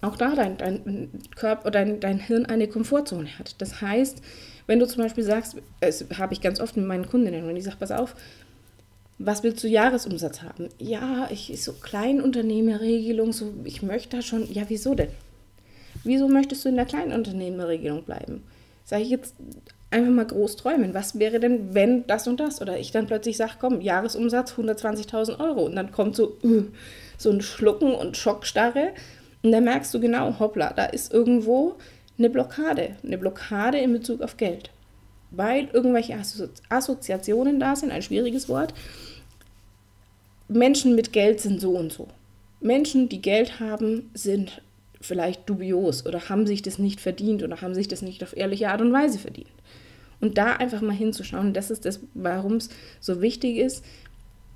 auch 0.00 0.16
da 0.16 0.34
dein, 0.34 0.56
dein 0.56 1.10
Körper 1.36 1.66
oder 1.66 1.84
dein, 1.84 2.00
dein 2.00 2.18
Hirn 2.18 2.46
eine 2.46 2.68
Komfortzone 2.68 3.38
hat. 3.38 3.56
Das 3.58 3.80
heißt, 3.80 4.22
wenn 4.66 4.78
du 4.78 4.86
zum 4.86 5.02
Beispiel 5.02 5.24
sagst, 5.24 5.56
das 5.80 6.04
habe 6.16 6.34
ich 6.34 6.40
ganz 6.40 6.60
oft 6.60 6.76
mit 6.76 6.86
meinen 6.86 7.08
Kundinnen, 7.08 7.46
wenn 7.46 7.56
ich 7.56 7.64
sage, 7.64 7.78
pass 7.80 7.90
auf, 7.90 8.14
was 9.18 9.42
willst 9.42 9.64
du 9.64 9.68
Jahresumsatz 9.68 10.42
haben? 10.42 10.68
Ja, 10.78 11.28
ich 11.30 11.60
so 11.62 11.72
Kleinunternehmerregelung, 11.72 13.32
so 13.32 13.52
ich 13.64 13.82
möchte 13.82 14.16
da 14.16 14.22
schon. 14.22 14.50
Ja, 14.52 14.64
wieso 14.68 14.94
denn? 14.94 15.10
Wieso 16.04 16.28
möchtest 16.28 16.64
du 16.64 16.68
in 16.68 16.76
der 16.76 16.84
Kleinunternehmerregelung 16.84 18.04
bleiben? 18.04 18.44
Sage 18.84 19.02
ich 19.02 19.10
jetzt 19.10 19.34
einfach 19.90 20.12
mal 20.12 20.26
groß 20.26 20.56
träumen. 20.56 20.94
Was 20.94 21.18
wäre 21.18 21.40
denn, 21.40 21.74
wenn 21.74 22.06
das 22.06 22.28
und 22.28 22.40
das? 22.40 22.60
Oder 22.60 22.78
ich 22.78 22.90
dann 22.90 23.06
plötzlich 23.06 23.36
sage, 23.36 23.52
komm, 23.58 23.80
Jahresumsatz 23.80 24.52
120.000 24.52 25.40
Euro. 25.40 25.64
Und 25.64 25.76
dann 25.76 25.92
kommt 25.92 26.16
so, 26.16 26.36
uh, 26.42 26.64
so 27.16 27.30
ein 27.30 27.40
Schlucken 27.40 27.94
und 27.94 28.16
Schockstarre. 28.16 28.90
Und 29.42 29.52
dann 29.52 29.64
merkst 29.64 29.92
du 29.94 30.00
genau, 30.00 30.38
hoppla, 30.38 30.72
da 30.74 30.86
ist 30.86 31.12
irgendwo 31.12 31.76
eine 32.18 32.28
Blockade. 32.28 32.96
Eine 33.02 33.18
Blockade 33.18 33.78
in 33.78 33.92
Bezug 33.92 34.20
auf 34.20 34.36
Geld. 34.36 34.70
Weil 35.30 35.68
irgendwelche 35.72 36.14
Assozi 36.14 36.48
Assoziationen 36.68 37.60
da 37.60 37.76
sind, 37.76 37.90
ein 37.90 38.02
schwieriges 38.02 38.48
Wort. 38.48 38.74
Menschen 40.48 40.94
mit 40.94 41.12
Geld 41.12 41.40
sind 41.40 41.60
so 41.60 41.72
und 41.72 41.92
so. 41.92 42.08
Menschen, 42.60 43.08
die 43.08 43.22
Geld 43.22 43.60
haben, 43.60 44.10
sind 44.14 44.62
vielleicht 45.00 45.48
dubios 45.48 46.06
oder 46.06 46.28
haben 46.28 46.46
sich 46.46 46.62
das 46.62 46.78
nicht 46.78 47.00
verdient 47.00 47.42
oder 47.42 47.60
haben 47.60 47.74
sich 47.74 47.86
das 47.86 48.02
nicht 48.02 48.22
auf 48.24 48.36
ehrliche 48.36 48.70
Art 48.70 48.80
und 48.80 48.92
Weise 48.92 49.18
verdient. 49.18 49.48
Und 50.20 50.38
da 50.38 50.54
einfach 50.56 50.80
mal 50.80 50.94
hinzuschauen, 50.94 51.52
das 51.52 51.70
ist 51.70 51.84
das, 51.84 52.00
warum 52.14 52.54
es 52.54 52.70
so 53.00 53.20
wichtig 53.22 53.58
ist, 53.58 53.84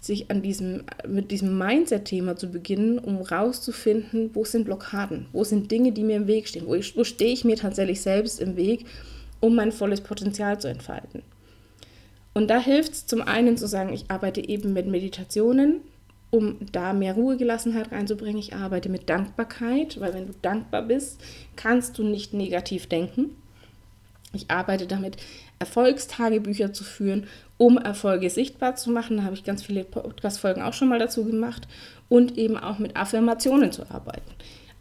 sich 0.00 0.30
an 0.30 0.42
diesem, 0.42 0.82
mit 1.06 1.30
diesem 1.30 1.56
Mindset-Thema 1.56 2.36
zu 2.36 2.48
beginnen, 2.48 2.98
um 2.98 3.18
rauszufinden, 3.18 4.30
wo 4.34 4.44
sind 4.44 4.64
Blockaden, 4.64 5.26
wo 5.32 5.44
sind 5.44 5.70
Dinge, 5.70 5.92
die 5.92 6.02
mir 6.02 6.16
im 6.16 6.26
Weg 6.26 6.48
stehen, 6.48 6.66
wo, 6.66 6.74
ich, 6.74 6.96
wo 6.96 7.04
stehe 7.04 7.32
ich 7.32 7.44
mir 7.44 7.56
tatsächlich 7.56 8.00
selbst 8.00 8.40
im 8.40 8.56
Weg, 8.56 8.84
um 9.38 9.54
mein 9.54 9.70
volles 9.70 10.00
Potenzial 10.00 10.60
zu 10.60 10.68
entfalten. 10.68 11.22
Und 12.34 12.48
da 12.48 12.58
hilft 12.58 12.92
es 12.92 13.06
zum 13.06 13.22
einen 13.22 13.56
zu 13.56 13.68
sagen, 13.68 13.92
ich 13.92 14.10
arbeite 14.10 14.46
eben 14.46 14.72
mit 14.72 14.88
Meditationen, 14.88 15.82
um 16.30 16.56
da 16.72 16.94
mehr 16.94 17.14
Ruhe, 17.14 17.36
Gelassenheit 17.36 17.92
reinzubringen. 17.92 18.38
Ich 18.38 18.54
arbeite 18.54 18.88
mit 18.88 19.10
Dankbarkeit, 19.10 20.00
weil 20.00 20.14
wenn 20.14 20.26
du 20.26 20.32
dankbar 20.40 20.82
bist, 20.82 21.20
kannst 21.56 21.98
du 21.98 22.02
nicht 22.02 22.32
negativ 22.32 22.86
denken. 22.88 23.36
Ich 24.32 24.50
arbeite 24.50 24.86
damit, 24.86 25.16
Erfolgstagebücher 25.58 26.72
zu 26.72 26.84
führen, 26.84 27.26
um 27.58 27.78
Erfolge 27.78 28.30
sichtbar 28.30 28.76
zu 28.76 28.90
machen. 28.90 29.18
Da 29.18 29.24
habe 29.24 29.34
ich 29.34 29.44
ganz 29.44 29.62
viele 29.62 29.84
Podcast-Folgen 29.84 30.62
auch 30.62 30.72
schon 30.72 30.88
mal 30.88 30.98
dazu 30.98 31.24
gemacht. 31.24 31.68
Und 32.08 32.36
eben 32.36 32.58
auch 32.58 32.78
mit 32.78 32.96
Affirmationen 32.96 33.72
zu 33.72 33.90
arbeiten. 33.90 34.30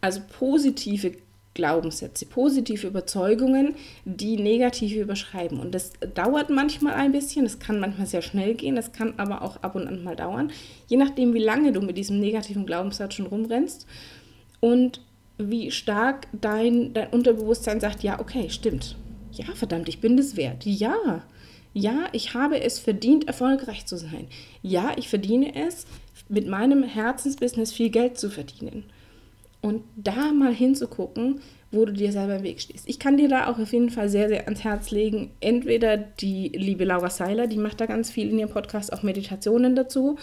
Also 0.00 0.20
positive 0.38 1.12
Glaubenssätze, 1.54 2.26
positive 2.26 2.86
Überzeugungen, 2.86 3.74
die 4.04 4.36
negative 4.36 5.00
überschreiben. 5.00 5.60
Und 5.60 5.74
das 5.74 5.92
dauert 6.14 6.50
manchmal 6.50 6.94
ein 6.94 7.12
bisschen, 7.12 7.44
das 7.44 7.58
kann 7.58 7.78
manchmal 7.78 8.06
sehr 8.06 8.22
schnell 8.22 8.54
gehen, 8.54 8.74
das 8.74 8.92
kann 8.92 9.14
aber 9.18 9.42
auch 9.42 9.62
ab 9.62 9.74
und 9.74 9.86
an 9.86 10.02
mal 10.02 10.16
dauern, 10.16 10.50
je 10.88 10.96
nachdem, 10.96 11.34
wie 11.34 11.42
lange 11.42 11.72
du 11.72 11.80
mit 11.82 11.98
diesem 11.98 12.20
negativen 12.20 12.64
Glaubenssatz 12.64 13.14
schon 13.14 13.26
rumrennst 13.26 13.86
und 14.60 15.02
wie 15.38 15.70
stark 15.70 16.26
dein, 16.32 16.94
dein 16.94 17.08
Unterbewusstsein 17.08 17.80
sagt, 17.80 18.02
ja, 18.02 18.18
okay, 18.18 18.48
stimmt. 18.48 18.96
Ja, 19.32 19.46
verdammt, 19.54 19.88
ich 19.88 20.00
bin 20.00 20.16
das 20.16 20.36
wert. 20.36 20.64
Ja, 20.64 21.22
ja, 21.74 22.06
ich 22.12 22.34
habe 22.34 22.60
es 22.60 22.78
verdient, 22.78 23.26
erfolgreich 23.26 23.86
zu 23.86 23.96
sein. 23.96 24.26
Ja, 24.62 24.92
ich 24.96 25.08
verdiene 25.08 25.54
es, 25.54 25.86
mit 26.28 26.46
meinem 26.46 26.82
Herzensbusiness 26.82 27.72
viel 27.72 27.90
Geld 27.90 28.18
zu 28.18 28.30
verdienen 28.30 28.84
und 29.62 29.82
da 29.96 30.32
mal 30.32 30.52
hinzugucken, 30.52 31.40
wo 31.70 31.86
du 31.86 31.92
dir 31.92 32.12
selber 32.12 32.36
im 32.36 32.42
Weg 32.42 32.60
stehst. 32.60 32.86
Ich 32.86 32.98
kann 32.98 33.16
dir 33.16 33.28
da 33.28 33.50
auch 33.50 33.58
auf 33.58 33.72
jeden 33.72 33.88
Fall 33.88 34.10
sehr, 34.10 34.28
sehr 34.28 34.44
ans 34.44 34.62
Herz 34.62 34.90
legen. 34.90 35.30
Entweder 35.40 35.96
die 35.96 36.48
liebe 36.48 36.84
Laura 36.84 37.08
Seiler, 37.08 37.46
die 37.46 37.56
macht 37.56 37.80
da 37.80 37.86
ganz 37.86 38.10
viel 38.10 38.28
in 38.28 38.38
ihrem 38.38 38.50
Podcast, 38.50 38.92
auch 38.92 39.02
Meditationen 39.02 39.74
dazu. 39.74 40.18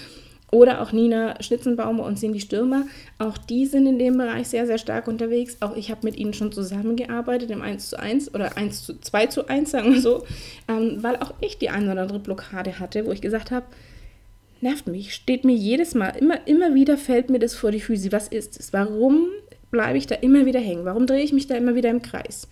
Oder 0.52 0.82
auch 0.82 0.92
Nina 0.92 1.42
Schnitzenbaumer 1.42 2.04
und 2.04 2.18
Cindy 2.18 2.40
Stürmer. 2.40 2.86
Auch 3.20 3.38
die 3.38 3.66
sind 3.66 3.86
in 3.86 4.00
dem 4.00 4.18
Bereich 4.18 4.48
sehr, 4.48 4.66
sehr 4.66 4.80
stark 4.80 5.08
unterwegs. 5.08 5.58
Auch 5.60 5.76
ich 5.76 5.92
habe 5.92 6.02
mit 6.04 6.18
ihnen 6.18 6.34
schon 6.34 6.52
zusammengearbeitet 6.52 7.52
im 7.52 7.62
1 7.62 7.90
zu 7.90 8.00
1 8.00 8.34
oder 8.34 8.58
1 8.58 8.84
zu 8.84 9.00
2 9.00 9.28
zu 9.28 9.48
1, 9.48 9.70
sagen 9.70 9.94
wir 9.94 10.02
so. 10.02 10.26
Ähm, 10.68 11.04
weil 11.04 11.18
auch 11.18 11.34
ich 11.42 11.58
die 11.60 11.70
eine 11.70 11.92
oder 11.92 12.02
andere 12.02 12.20
Blockade 12.20 12.80
hatte, 12.80 13.06
wo 13.06 13.12
ich 13.12 13.22
gesagt 13.22 13.52
habe, 13.52 13.66
nervt 14.62 14.88
mich, 14.88 15.14
steht 15.14 15.46
mir 15.46 15.56
jedes 15.56 15.96
Mal, 15.96 16.10
immer, 16.10 16.48
immer 16.48 16.74
wieder 16.74 16.98
fällt 16.98 17.30
mir 17.30 17.40
das 17.40 17.56
vor 17.56 17.72
die 17.72 17.80
Füße. 17.80 18.12
Was 18.12 18.28
ist 18.28 18.60
es? 18.60 18.74
Warum 18.74 19.28
bleibe 19.72 19.98
ich 19.98 20.08
da 20.08 20.16
immer 20.16 20.46
wieder 20.46 20.60
hängen? 20.60 20.86
Warum 20.86 21.06
drehe 21.06 21.24
ich 21.24 21.34
mich 21.34 21.48
da 21.48 21.56
immer 21.56 21.76
wieder 21.76 21.90
im 21.90 22.02
Kreis? 22.02 22.48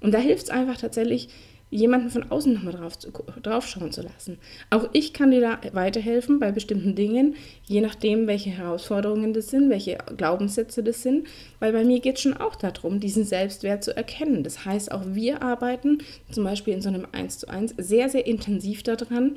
Und 0.00 0.12
da 0.12 0.18
hilft 0.18 0.44
es 0.44 0.50
einfach 0.50 0.76
tatsächlich, 0.78 1.28
jemanden 1.70 2.10
von 2.10 2.30
außen 2.30 2.52
nochmal 2.52 2.74
drauf, 2.74 2.98
zu, 2.98 3.10
drauf 3.42 3.66
schauen 3.66 3.92
zu 3.92 4.02
lassen. 4.02 4.38
Auch 4.70 4.88
ich 4.92 5.12
kann 5.12 5.30
dir 5.30 5.40
da 5.40 5.58
weiterhelfen 5.72 6.40
bei 6.40 6.50
bestimmten 6.52 6.94
Dingen, 6.94 7.36
je 7.64 7.80
nachdem, 7.80 8.26
welche 8.26 8.50
Herausforderungen 8.50 9.32
das 9.32 9.48
sind, 9.48 9.70
welche 9.70 9.98
Glaubenssätze 10.16 10.82
das 10.82 11.02
sind, 11.02 11.26
weil 11.60 11.72
bei 11.72 11.84
mir 11.84 12.00
geht 12.00 12.16
es 12.16 12.22
schon 12.22 12.36
auch 12.36 12.56
darum, 12.56 13.00
diesen 13.00 13.24
Selbstwert 13.24 13.84
zu 13.84 13.96
erkennen. 13.96 14.42
Das 14.42 14.64
heißt, 14.64 14.90
auch 14.90 15.02
wir 15.06 15.42
arbeiten 15.42 15.98
zum 16.30 16.44
Beispiel 16.44 16.74
in 16.74 16.82
so 16.82 16.88
einem 16.88 17.06
1 17.12 17.38
zu 17.38 17.48
1 17.48 17.74
sehr, 17.78 18.08
sehr 18.08 18.26
intensiv 18.26 18.82
daran, 18.82 19.36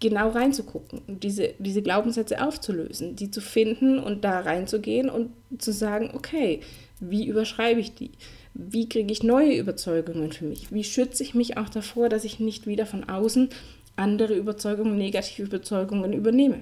genau 0.00 0.30
reinzugucken, 0.30 1.00
diese, 1.06 1.54
diese 1.58 1.82
Glaubenssätze 1.82 2.44
aufzulösen, 2.44 3.16
die 3.16 3.30
zu 3.30 3.40
finden 3.40 3.98
und 3.98 4.24
da 4.24 4.40
reinzugehen 4.40 5.08
und 5.08 5.30
zu 5.58 5.72
sagen, 5.72 6.10
okay, 6.14 6.60
wie 6.98 7.26
überschreibe 7.26 7.80
ich 7.80 7.94
die? 7.94 8.10
Wie 8.54 8.88
kriege 8.88 9.12
ich 9.12 9.22
neue 9.22 9.56
Überzeugungen 9.56 10.32
für 10.32 10.44
mich? 10.44 10.72
Wie 10.72 10.84
schütze 10.84 11.22
ich 11.22 11.34
mich 11.34 11.56
auch 11.56 11.68
davor, 11.68 12.08
dass 12.08 12.24
ich 12.24 12.40
nicht 12.40 12.66
wieder 12.66 12.84
von 12.84 13.08
außen 13.08 13.48
andere 13.96 14.34
Überzeugungen, 14.34 14.98
negative 14.98 15.46
Überzeugungen 15.46 16.12
übernehme? 16.12 16.60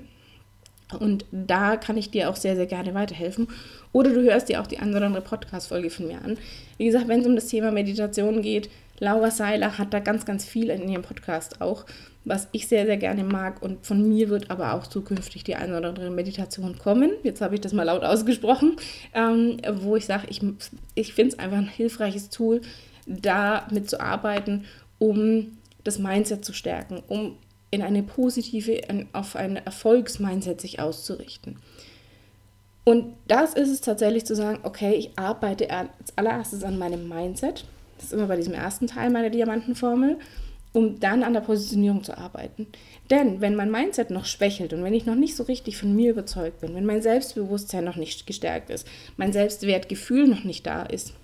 Und 0.98 1.26
da 1.32 1.76
kann 1.76 1.96
ich 1.96 2.10
dir 2.10 2.30
auch 2.30 2.36
sehr, 2.36 2.56
sehr 2.56 2.66
gerne 2.66 2.94
weiterhelfen. 2.94 3.48
Oder 3.92 4.10
du 4.10 4.22
hörst 4.22 4.48
dir 4.48 4.60
auch 4.60 4.66
die 4.66 4.78
andere 4.78 5.20
Podcast-Folge 5.20 5.90
von 5.90 6.06
mir 6.06 6.22
an. 6.22 6.38
Wie 6.78 6.86
gesagt, 6.86 7.08
wenn 7.08 7.20
es 7.20 7.26
um 7.26 7.34
das 7.34 7.48
Thema 7.48 7.70
Meditation 7.70 8.40
geht, 8.40 8.70
Laura 9.00 9.30
Seiler 9.30 9.78
hat 9.78 9.94
da 9.94 10.00
ganz, 10.00 10.24
ganz 10.24 10.44
viel 10.44 10.70
in 10.70 10.88
ihrem 10.88 11.02
Podcast 11.02 11.60
auch 11.60 11.84
was 12.28 12.48
ich 12.52 12.68
sehr, 12.68 12.86
sehr 12.86 12.96
gerne 12.96 13.24
mag. 13.24 13.62
Und 13.62 13.84
von 13.84 14.06
mir 14.06 14.28
wird 14.28 14.50
aber 14.50 14.74
auch 14.74 14.86
zukünftig 14.86 15.44
die 15.44 15.56
eine 15.56 15.76
oder 15.76 15.88
andere 15.88 16.10
Meditation 16.10 16.78
kommen. 16.78 17.12
Jetzt 17.22 17.40
habe 17.40 17.54
ich 17.54 17.60
das 17.60 17.72
mal 17.72 17.84
laut 17.84 18.04
ausgesprochen, 18.04 18.76
ähm, 19.14 19.58
wo 19.72 19.96
ich 19.96 20.06
sage, 20.06 20.26
ich, 20.28 20.40
ich 20.94 21.14
finde 21.14 21.34
es 21.34 21.38
einfach 21.38 21.58
ein 21.58 21.68
hilfreiches 21.68 22.28
Tool, 22.30 22.60
da 23.06 23.66
mitzuarbeiten, 23.72 24.66
um 24.98 25.58
das 25.84 25.98
Mindset 25.98 26.44
zu 26.44 26.52
stärken, 26.52 27.02
um 27.08 27.36
in 27.70 27.82
eine 27.82 28.02
positive, 28.02 28.80
auf 29.12 29.36
ein 29.36 29.56
Erfolgsmindset 29.56 30.60
sich 30.60 30.80
auszurichten. 30.80 31.56
Und 32.84 33.14
das 33.26 33.54
ist 33.54 33.68
es 33.68 33.80
tatsächlich 33.82 34.24
zu 34.24 34.34
sagen, 34.34 34.60
okay, 34.62 34.94
ich 34.94 35.18
arbeite 35.18 35.70
als 35.70 35.88
allererstes 36.16 36.64
an 36.64 36.78
meinem 36.78 37.08
Mindset. 37.08 37.64
Das 37.98 38.06
ist 38.06 38.12
immer 38.12 38.26
bei 38.26 38.36
diesem 38.36 38.54
ersten 38.54 38.86
Teil 38.86 39.10
meiner 39.10 39.30
Diamantenformel 39.30 40.18
um 40.72 41.00
dann 41.00 41.22
an 41.22 41.32
der 41.32 41.40
Positionierung 41.40 42.04
zu 42.04 42.16
arbeiten. 42.16 42.66
Denn 43.10 43.40
wenn 43.40 43.56
mein 43.56 43.70
Mindset 43.70 44.10
noch 44.10 44.26
schwächelt 44.26 44.72
und 44.72 44.84
wenn 44.84 44.94
ich 44.94 45.06
noch 45.06 45.14
nicht 45.14 45.36
so 45.36 45.44
richtig 45.44 45.76
von 45.76 45.94
mir 45.94 46.10
überzeugt 46.10 46.60
bin, 46.60 46.74
wenn 46.74 46.84
mein 46.84 47.02
Selbstbewusstsein 47.02 47.84
noch 47.84 47.96
nicht 47.96 48.26
gestärkt 48.26 48.70
ist, 48.70 48.86
mein 49.16 49.32
Selbstwertgefühl 49.32 50.28
noch 50.28 50.44
nicht 50.44 50.66
da 50.66 50.82
ist, 50.82 51.14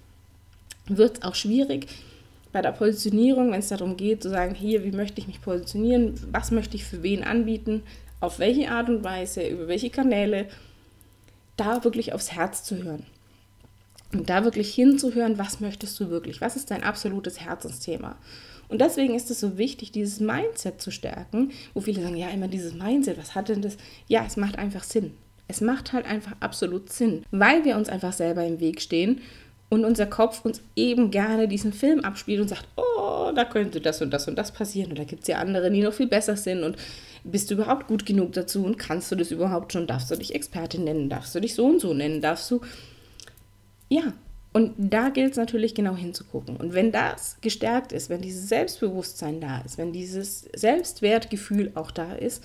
wird 0.86 1.18
es 1.18 1.22
auch 1.24 1.34
schwierig 1.34 1.86
bei 2.52 2.62
der 2.62 2.72
Positionierung, 2.72 3.52
wenn 3.52 3.58
es 3.58 3.68
darum 3.68 3.96
geht, 3.96 4.22
zu 4.22 4.30
sagen, 4.30 4.54
hier, 4.54 4.84
wie 4.84 4.92
möchte 4.92 5.20
ich 5.20 5.26
mich 5.26 5.42
positionieren, 5.42 6.14
was 6.30 6.50
möchte 6.50 6.76
ich 6.76 6.84
für 6.84 7.02
wen 7.02 7.24
anbieten, 7.24 7.82
auf 8.20 8.38
welche 8.38 8.70
Art 8.70 8.88
und 8.88 9.02
Weise, 9.04 9.46
über 9.46 9.68
welche 9.68 9.90
Kanäle, 9.90 10.46
da 11.56 11.84
wirklich 11.84 12.12
aufs 12.12 12.32
Herz 12.32 12.64
zu 12.64 12.82
hören. 12.82 13.06
Und 14.14 14.30
da 14.30 14.44
wirklich 14.44 14.72
hinzuhören, 14.74 15.38
was 15.38 15.60
möchtest 15.60 15.98
du 15.98 16.08
wirklich, 16.08 16.40
was 16.40 16.56
ist 16.56 16.70
dein 16.70 16.84
absolutes 16.84 17.40
Herzensthema. 17.40 18.16
Und 18.68 18.80
deswegen 18.80 19.14
ist 19.14 19.30
es 19.30 19.40
so 19.40 19.58
wichtig, 19.58 19.92
dieses 19.92 20.20
Mindset 20.20 20.80
zu 20.80 20.90
stärken, 20.90 21.50
wo 21.74 21.80
viele 21.80 22.02
sagen, 22.02 22.16
ja, 22.16 22.28
immer 22.30 22.48
dieses 22.48 22.74
Mindset, 22.74 23.18
was 23.18 23.34
hat 23.34 23.48
denn 23.48 23.62
das? 23.62 23.76
Ja, 24.08 24.24
es 24.26 24.36
macht 24.36 24.58
einfach 24.58 24.84
Sinn. 24.84 25.12
Es 25.48 25.60
macht 25.60 25.92
halt 25.92 26.06
einfach 26.06 26.32
absolut 26.40 26.90
Sinn, 26.90 27.24
weil 27.30 27.64
wir 27.64 27.76
uns 27.76 27.88
einfach 27.88 28.12
selber 28.12 28.44
im 28.46 28.60
Weg 28.60 28.80
stehen 28.80 29.20
und 29.68 29.84
unser 29.84 30.06
Kopf 30.06 30.44
uns 30.44 30.62
eben 30.74 31.10
gerne 31.10 31.48
diesen 31.48 31.72
Film 31.72 32.00
abspielt 32.00 32.40
und 32.40 32.48
sagt, 32.48 32.66
oh, 32.76 33.32
da 33.34 33.44
könnte 33.44 33.80
das 33.80 34.00
und 34.00 34.10
das 34.10 34.26
und 34.26 34.36
das 34.36 34.52
passieren 34.52 34.90
und 34.90 34.98
da 34.98 35.04
gibt 35.04 35.22
es 35.22 35.28
ja 35.28 35.38
andere, 35.38 35.70
die 35.70 35.82
noch 35.82 35.92
viel 35.92 36.06
besser 36.06 36.36
sind 36.36 36.62
und 36.62 36.76
bist 37.24 37.50
du 37.50 37.54
überhaupt 37.54 37.88
gut 37.88 38.06
genug 38.06 38.32
dazu 38.32 38.64
und 38.64 38.78
kannst 38.78 39.10
du 39.10 39.16
das 39.16 39.30
überhaupt 39.30 39.72
schon? 39.72 39.86
Darfst 39.86 40.10
du 40.10 40.16
dich 40.16 40.34
Expertin 40.34 40.84
nennen? 40.84 41.08
Darfst 41.08 41.34
du 41.34 41.40
dich 41.40 41.54
so 41.54 41.66
und 41.66 41.80
so 41.80 41.92
nennen? 41.92 42.20
Darfst 42.20 42.50
du... 42.50 42.60
Ja, 43.88 44.12
und 44.52 44.72
da 44.78 45.08
gilt 45.08 45.32
es 45.32 45.36
natürlich 45.36 45.74
genau 45.74 45.96
hinzugucken. 45.96 46.56
Und 46.56 46.74
wenn 46.74 46.92
das 46.92 47.38
gestärkt 47.40 47.92
ist, 47.92 48.08
wenn 48.08 48.22
dieses 48.22 48.48
Selbstbewusstsein 48.48 49.40
da 49.40 49.58
ist, 49.62 49.78
wenn 49.78 49.92
dieses 49.92 50.48
Selbstwertgefühl 50.54 51.72
auch 51.74 51.90
da 51.90 52.12
ist, 52.12 52.42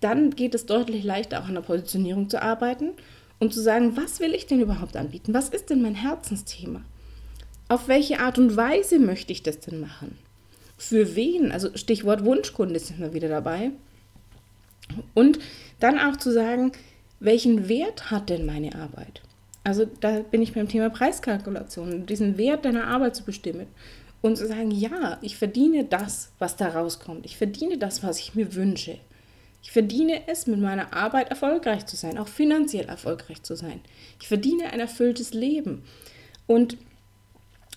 dann 0.00 0.30
geht 0.30 0.54
es 0.54 0.66
deutlich 0.66 1.04
leichter 1.04 1.40
auch 1.40 1.48
an 1.48 1.54
der 1.54 1.62
Positionierung 1.62 2.28
zu 2.28 2.42
arbeiten 2.42 2.90
und 3.38 3.54
zu 3.54 3.62
sagen, 3.62 3.96
was 3.96 4.20
will 4.20 4.34
ich 4.34 4.46
denn 4.46 4.60
überhaupt 4.60 4.96
anbieten? 4.96 5.32
Was 5.32 5.48
ist 5.48 5.70
denn 5.70 5.80
mein 5.80 5.94
Herzensthema? 5.94 6.82
Auf 7.68 7.88
welche 7.88 8.20
Art 8.20 8.38
und 8.38 8.56
Weise 8.56 8.98
möchte 8.98 9.32
ich 9.32 9.42
das 9.42 9.58
denn 9.60 9.80
machen? 9.80 10.18
Für 10.76 11.16
wen? 11.16 11.50
Also 11.50 11.76
Stichwort 11.76 12.24
Wunschkunde 12.24 12.78
sind 12.78 13.00
wir 13.00 13.14
wieder 13.14 13.28
dabei. 13.28 13.70
Und 15.14 15.38
dann 15.80 15.98
auch 15.98 16.16
zu 16.16 16.32
sagen, 16.32 16.72
welchen 17.20 17.68
Wert 17.68 18.10
hat 18.10 18.30
denn 18.30 18.46
meine 18.46 18.74
Arbeit? 18.74 19.22
Also 19.64 19.84
da 20.00 20.20
bin 20.20 20.42
ich 20.42 20.54
beim 20.54 20.68
Thema 20.68 20.90
Preiskalkulation, 20.90 22.06
diesen 22.06 22.38
Wert 22.38 22.64
deiner 22.64 22.86
Arbeit 22.86 23.16
zu 23.16 23.24
bestimmen 23.24 23.66
und 24.22 24.36
zu 24.36 24.46
sagen, 24.46 24.70
ja, 24.70 25.18
ich 25.22 25.36
verdiene 25.36 25.84
das, 25.84 26.32
was 26.38 26.56
da 26.56 26.68
rauskommt. 26.68 27.26
Ich 27.26 27.36
verdiene 27.36 27.78
das, 27.78 28.02
was 28.02 28.18
ich 28.18 28.34
mir 28.34 28.54
wünsche. 28.54 28.98
Ich 29.62 29.72
verdiene 29.72 30.22
es, 30.28 30.46
mit 30.46 30.60
meiner 30.60 30.94
Arbeit 30.94 31.30
erfolgreich 31.30 31.86
zu 31.86 31.96
sein, 31.96 32.18
auch 32.18 32.28
finanziell 32.28 32.86
erfolgreich 32.86 33.42
zu 33.42 33.56
sein. 33.56 33.80
Ich 34.20 34.28
verdiene 34.28 34.72
ein 34.72 34.80
erfülltes 34.80 35.34
Leben. 35.34 35.82
Und 36.46 36.78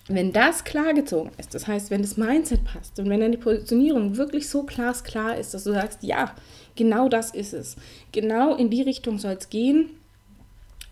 wenn 0.08 0.32
das 0.32 0.64
klargezogen 0.64 1.32
ist, 1.38 1.54
das 1.54 1.66
heißt, 1.66 1.90
wenn 1.90 2.02
das 2.02 2.16
Mindset 2.16 2.64
passt 2.64 2.98
und 2.98 3.08
wenn 3.08 3.20
dann 3.20 3.32
die 3.32 3.38
Positionierung 3.38 4.16
wirklich 4.16 4.48
so 4.48 4.64
glasklar 4.64 5.36
ist, 5.36 5.54
dass 5.54 5.64
du 5.64 5.72
sagst, 5.72 6.02
ja, 6.02 6.34
genau 6.74 7.08
das 7.08 7.32
ist 7.32 7.52
es. 7.52 7.76
Genau 8.10 8.56
in 8.56 8.70
die 8.70 8.82
Richtung 8.82 9.18
soll 9.18 9.34
es 9.34 9.48
gehen 9.48 9.90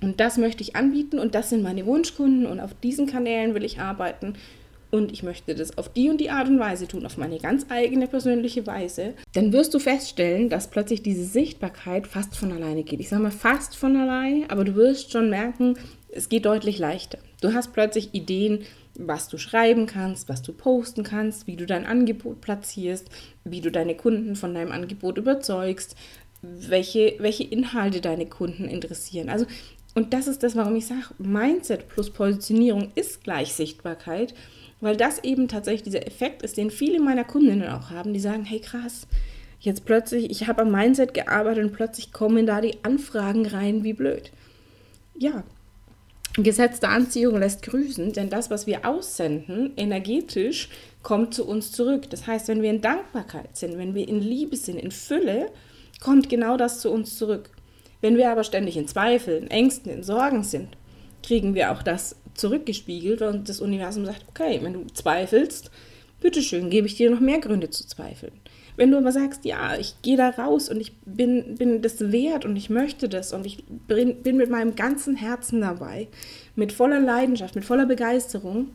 und 0.03 0.21
das 0.21 0.39
möchte 0.39 0.63
ich 0.63 0.77
anbieten 0.77 1.19
und 1.19 1.35
das 1.35 1.51
sind 1.51 1.63
meine 1.63 1.87
Wunschkunden 1.87 2.47
und 2.47 2.61
auf 2.61 2.75
diesen 2.83 3.07
Kanälen 3.07 3.55
will 3.55 3.65
ich 3.65 3.81
arbeiten. 3.81 4.35
Und 4.91 5.13
ich 5.13 5.23
möchte 5.23 5.55
das 5.55 5.79
auf 5.79 5.93
die 5.93 6.11
und 6.11 6.21
die 6.21 6.31
Art 6.31 6.49
und 6.49 6.59
Weise 6.59 6.89
tun, 6.89 7.07
auf 7.07 7.17
meine 7.17 7.39
ganz 7.39 7.67
eigene 7.69 8.09
persönliche 8.09 8.67
Weise. 8.67 9.15
Dann 9.35 9.53
wirst 9.53 9.73
du 9.73 9.79
feststellen, 9.79 10.49
dass 10.49 10.69
plötzlich 10.69 11.03
diese 11.03 11.25
Sichtbarkeit 11.25 12.09
fast 12.09 12.37
von 12.37 12.51
alleine 12.51 12.83
geht. 12.83 12.99
Ich 12.99 13.09
sage 13.09 13.23
mal 13.23 13.31
fast 13.31 13.77
von 13.77 13.97
alleine, 13.97 14.51
aber 14.51 14.65
du 14.65 14.75
wirst 14.75 15.13
schon 15.13 15.31
merken, 15.31 15.77
es 16.11 16.29
geht 16.29 16.45
deutlich 16.45 16.79
leichter. 16.79 17.19
Du 17.41 17.55
hast 17.55 17.73
plötzlich 17.73 18.15
Ideen, 18.15 18.65
was 18.99 19.29
du 19.29 19.39
schreiben 19.39 19.87
kannst, 19.87 20.29
was 20.29 20.43
du 20.43 20.53
posten 20.53 21.05
kannst, 21.05 21.47
wie 21.47 21.57
du 21.57 21.67
dein 21.67 21.87
Angebot 21.87 22.41
platzierst, 22.41 23.09
wie 23.45 23.61
du 23.61 23.71
deine 23.71 23.95
Kunden 23.95 24.35
von 24.35 24.53
deinem 24.55 24.73
Angebot 24.73 25.19
überzeugst, 25.19 25.95
welche, 26.43 27.15
welche 27.19 27.45
Inhalte 27.45 28.01
deine 28.01 28.27
Kunden 28.27 28.65
interessieren. 28.65 29.29
Also, 29.29 29.47
und 29.95 30.13
das 30.13 30.27
ist 30.27 30.43
das, 30.43 30.57
warum 30.57 30.77
ich 30.77 30.87
sage, 30.87 31.07
Mindset 31.19 31.89
plus 31.89 32.11
Positionierung 32.11 32.93
ist 32.95 33.25
gleich 33.25 33.53
Sichtbarkeit, 33.55 34.35
weil 34.81 34.97
das 34.97 35.23
eben 35.25 35.49
tatsächlich 35.49 35.83
dieser 35.83 36.07
Effekt 36.07 36.43
ist, 36.43 36.57
den 36.57 36.71
viele 36.71 37.01
meiner 37.01 37.25
Kundinnen 37.25 37.69
auch 37.69 37.91
haben, 37.91 38.13
die 38.13 38.21
sagen, 38.21 38.45
hey 38.45 38.61
krass, 38.61 39.07
jetzt 39.61 39.85
plötzlich, 39.85 40.31
ich 40.31 40.47
habe 40.49 40.63
am 40.63 40.71
Mindset 40.71 41.13
gearbeitet 41.13 41.65
und 41.65 41.73
plötzlich 41.73 42.13
kommen 42.13 42.47
da 42.47 42.61
die 42.61 42.79
Anfragen 42.83 43.47
rein, 43.47 43.85
wie 43.85 43.93
blöd. 43.93 44.31
Ja, 45.19 45.45
Gesetz 46.37 46.79
der 46.79 46.91
Anziehung 46.91 47.39
lässt 47.39 47.63
grüßen, 47.63 48.13
denn 48.13 48.31
das, 48.31 48.51
was 48.51 48.67
wir 48.67 48.87
aussenden, 48.87 49.73
energetisch, 49.77 50.69
kommt 51.03 51.35
zu 51.35 51.45
uns 51.47 51.73
zurück. 51.73 52.09
Das 52.09 52.27
heißt, 52.27 52.49
wenn 52.49 52.63
wir 52.63 52.71
in 52.71 52.81
Dankbarkeit 52.81 53.57
sind, 53.57 53.79
wenn 53.79 53.95
wir 53.95 54.07
in 54.07 54.21
Liebe 54.21 54.57
sind, 54.57 54.79
in 54.79 54.93
Fülle, 54.93 55.51
kommt 56.01 56.29
genau 56.29 56.57
das 56.57 56.81
zu 56.81 56.91
uns 56.91 57.19
zurück. 57.19 57.51
Wenn 58.01 58.17
wir 58.17 58.31
aber 58.31 58.45
ständig 58.45 58.77
in 58.77 58.89
Zweifeln, 58.89 59.51
Ängsten, 59.51 59.93
in 59.93 60.03
Sorgen 60.03 60.43
sind, 60.43 60.69
kriegen 61.23 61.55
wir 61.55 61.73
auch 61.73 61.83
das 61.83 62.17
zurückgespiegelt 62.35 63.23
und 63.23 63.49
das 63.49 63.61
Universum 63.61 64.07
sagt, 64.07 64.25
okay, 64.29 64.61
wenn 64.63 64.73
du 64.73 64.87
zweifelst, 64.87 65.71
bitteschön, 66.21 66.71
gebe 66.71 66.87
ich 66.87 66.97
dir 66.97 67.11
noch 67.11 67.21
mehr 67.21 67.41
Gründe 67.41 67.71
zu 67.71 67.87
zweifeln. 67.87 68.33
Wenn 68.77 68.91
du 68.91 68.99
aber 68.99 69.13
sagst, 69.13 69.45
ja, 69.45 69.77
ich 69.77 70.01
gehe 70.01 70.17
da 70.17 70.31
raus 70.31 70.71
und 70.71 70.81
ich 70.81 70.97
bin, 71.05 71.57
bin 71.57 71.83
das 71.83 72.13
wert 72.13 72.47
und 72.47 72.57
ich 72.57 72.71
möchte 72.71 73.09
das 73.09 73.33
und 73.33 73.45
ich 73.45 73.65
bin, 73.67 74.23
mit 74.37 74.49
meinem 74.49 74.75
ganzen 74.75 75.17
Herzen 75.17 75.61
dabei, 75.61 76.09
mit 76.57 76.73
voller 76.73 77.01
Leidenschaft, 77.01 77.55
mit 77.55 77.65
voller 77.65 77.85
Begeisterung, 77.85 78.69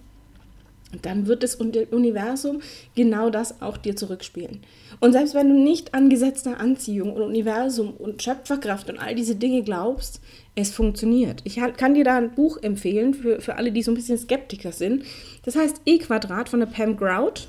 dann 1.02 1.26
wird 1.26 1.42
das 1.42 1.56
Universum 1.56 2.62
genau 2.96 3.30
das 3.30 3.62
auch 3.62 3.78
dir 3.78 3.96
zurückspielen. 3.96 4.62
Und 5.00 5.12
selbst 5.12 5.36
wenn 5.36 5.50
du 5.50 5.56
nicht 5.56 5.94
an 5.94 6.10
gesetzte 6.10 6.58
Anziehung 6.58 7.14
und 7.14 7.22
Universum 7.22 7.92
und 7.92 8.22
Schöpferkraft 8.22 8.90
und 8.90 9.00
all 9.00 9.16
diese 9.16 9.36
Dinge 9.36 9.64
glaubst, 9.64 10.22
es 10.56 10.72
funktioniert. 10.72 11.42
Ich 11.44 11.60
kann 11.78 11.94
dir 11.94 12.04
da 12.04 12.18
ein 12.18 12.34
Buch 12.34 12.58
empfehlen 12.62 13.14
für, 13.14 13.42
für 13.42 13.58
alle, 13.58 13.72
die 13.72 13.84
so 13.84 13.92
ein 13.92 13.96
bisschen 13.96 14.18
Skeptiker 14.18 14.72
sind. 14.72 15.04
Das 15.44 15.56
heißt 15.56 15.82
E-Quadrat 15.86 16.50
von 16.50 16.62
der 16.62 16.68
Pam 16.68 16.96
Grout. 16.96 17.48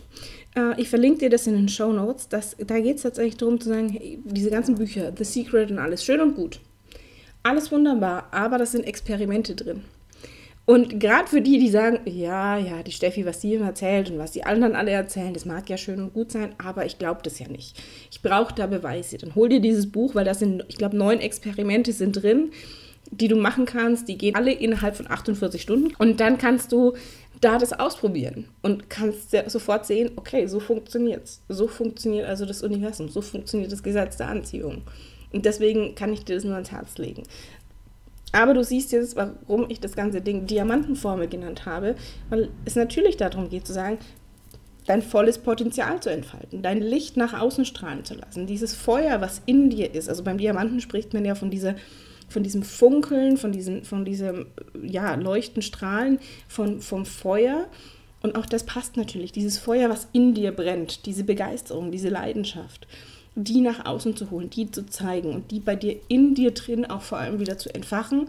Äh, 0.57 0.81
ich 0.81 0.88
verlinke 0.88 1.21
dir 1.21 1.31
das 1.31 1.47
in 1.47 1.55
den 1.55 1.69
Show 1.69 1.93
Notes. 1.93 2.29
Da 2.29 2.81
geht 2.81 2.97
es 2.97 3.03
tatsächlich 3.03 3.37
darum 3.37 3.61
zu 3.61 3.69
sagen, 3.69 3.88
hey, 3.91 4.19
diese 4.25 4.50
ganzen 4.50 4.75
Bücher, 4.75 5.12
The 5.17 5.25
Secret 5.25 5.71
und 5.71 5.79
alles, 5.79 6.05
schön 6.05 6.21
und 6.21 6.35
gut. 6.35 6.61
Alles 7.43 7.71
wunderbar, 7.71 8.26
aber 8.33 8.59
das 8.59 8.73
sind 8.73 8.85
Experimente 8.85 9.55
drin. 9.55 9.85
Und 10.67 10.99
gerade 10.99 11.29
für 11.29 11.41
die, 11.41 11.61
die 11.61 11.71
sagen, 11.71 12.01
ja, 12.07 12.59
ja, 12.59 12.83
die 12.83 12.91
Steffi, 12.91 13.25
was 13.25 13.41
sie 13.41 13.55
immer 13.55 13.67
erzählt 13.67 14.11
und 14.11 14.19
was 14.19 14.33
die 14.33 14.43
anderen 14.43 14.75
alle 14.75 14.91
erzählen, 14.91 15.33
das 15.33 15.45
mag 15.45 15.71
ja 15.71 15.77
schön 15.77 16.03
und 16.03 16.13
gut 16.13 16.33
sein, 16.33 16.57
aber 16.59 16.85
ich 16.85 16.99
glaube 16.99 17.21
das 17.23 17.39
ja 17.39 17.47
nicht. 17.47 17.81
Ich 18.11 18.21
brauche 18.21 18.53
da 18.53 18.67
Beweise. 18.67 19.17
Dann 19.17 19.37
hol 19.37 19.49
dir 19.49 19.61
dieses 19.61 19.91
Buch, 19.91 20.17
weil 20.17 20.25
da 20.25 20.35
sind, 20.35 20.65
ich 20.67 20.77
glaube, 20.77 20.97
neun 20.97 21.21
Experimente 21.21 21.93
sind 21.93 22.21
drin, 22.21 22.51
die 23.13 23.29
du 23.29 23.37
machen 23.37 23.65
kannst. 23.65 24.09
Die 24.09 24.19
gehen 24.19 24.35
alle 24.35 24.53
innerhalb 24.53 24.97
von 24.97 25.09
48 25.09 25.63
Stunden. 25.63 25.95
Und 25.99 26.19
dann 26.19 26.37
kannst 26.37 26.73
du 26.73 26.95
da 27.41 27.59
das 27.59 27.73
ausprobieren 27.73 28.49
und 28.63 28.91
kannst 28.91 29.37
sofort 29.47 29.87
sehen, 29.87 30.11
okay, 30.17 30.49
so 30.49 30.59
funktioniert 30.59 31.25
es. 31.25 31.43
So 31.49 31.69
funktioniert 31.69 32.27
also 32.27 32.45
das 32.45 32.63
Universum, 32.63 33.09
so 33.09 33.21
funktioniert 33.21 33.71
das 33.71 33.85
Gesetz 33.85 34.17
der 34.17 34.29
Anziehung. 34.29 34.83
Und 35.33 35.45
deswegen 35.45 35.95
kann 35.95 36.13
ich 36.13 36.25
dir 36.25 36.35
das 36.35 36.45
nur 36.45 36.55
ans 36.55 36.73
Herz 36.73 36.99
legen. 36.99 37.23
Aber 38.33 38.54
du 38.54 38.62
siehst 38.64 38.92
jetzt, 38.92 39.16
warum 39.16 39.66
ich 39.68 39.80
das 39.80 39.97
ganze 39.97 40.21
Ding 40.21 40.47
Diamantenformel 40.47 41.28
genannt 41.28 41.64
habe, 41.64 41.95
weil 42.28 42.50
es 42.64 42.76
natürlich 42.76 43.16
darum 43.16 43.49
geht 43.49 43.66
zu 43.66 43.73
sagen, 43.73 43.99
dein 44.87 45.02
volles 45.02 45.38
Potenzial 45.38 46.00
zu 46.00 46.11
entfalten, 46.11 46.62
dein 46.62 46.80
Licht 46.80 47.16
nach 47.16 47.38
außen 47.38 47.64
strahlen 47.64 48.04
zu 48.04 48.14
lassen, 48.14 48.47
dieses 48.47 48.75
Feuer, 48.75 49.21
was 49.21 49.42
in 49.47 49.71
dir 49.71 49.92
ist. 49.95 50.09
Also 50.09 50.23
beim 50.23 50.38
Diamanten 50.38 50.80
spricht 50.80 51.12
man 51.12 51.25
ja 51.25 51.35
von 51.35 51.50
dieser 51.50 51.75
von 52.28 52.42
diesem 52.42 52.62
Funkeln, 52.62 53.37
von, 53.37 53.52
diesen, 53.52 53.85
von 53.85 54.04
diesem 54.04 54.47
ja, 54.83 55.14
Leuchten, 55.14 55.62
Strahlen, 55.62 56.18
von, 56.49 56.80
vom 56.80 57.06
Feuer. 57.06 57.66
Und 58.21 58.37
auch 58.37 58.47
das 58.47 58.64
passt 58.64 58.97
natürlich, 58.97 59.33
dieses 59.33 59.59
Feuer, 59.59 59.88
was 59.88 60.09
in 60.12 60.35
dir 60.35 60.50
brennt, 60.50 61.06
diese 61.06 61.23
Begeisterung, 61.23 61.92
diese 61.92 62.09
Leidenschaft, 62.09 62.88
die 63.37 63.61
nach 63.61 63.85
außen 63.85 64.17
zu 64.17 64.31
holen, 64.31 64.51
die 64.51 64.71
zu 64.71 64.87
zeigen 64.87 65.35
und 65.35 65.51
die 65.51 65.61
bei 65.61 65.77
dir 65.77 65.97
in 66.09 66.35
dir 66.35 66.53
drin 66.53 66.87
auch 66.87 67.03
vor 67.03 67.19
allem 67.19 67.39
wieder 67.39 67.59
zu 67.59 67.73
entfachen, 67.73 68.29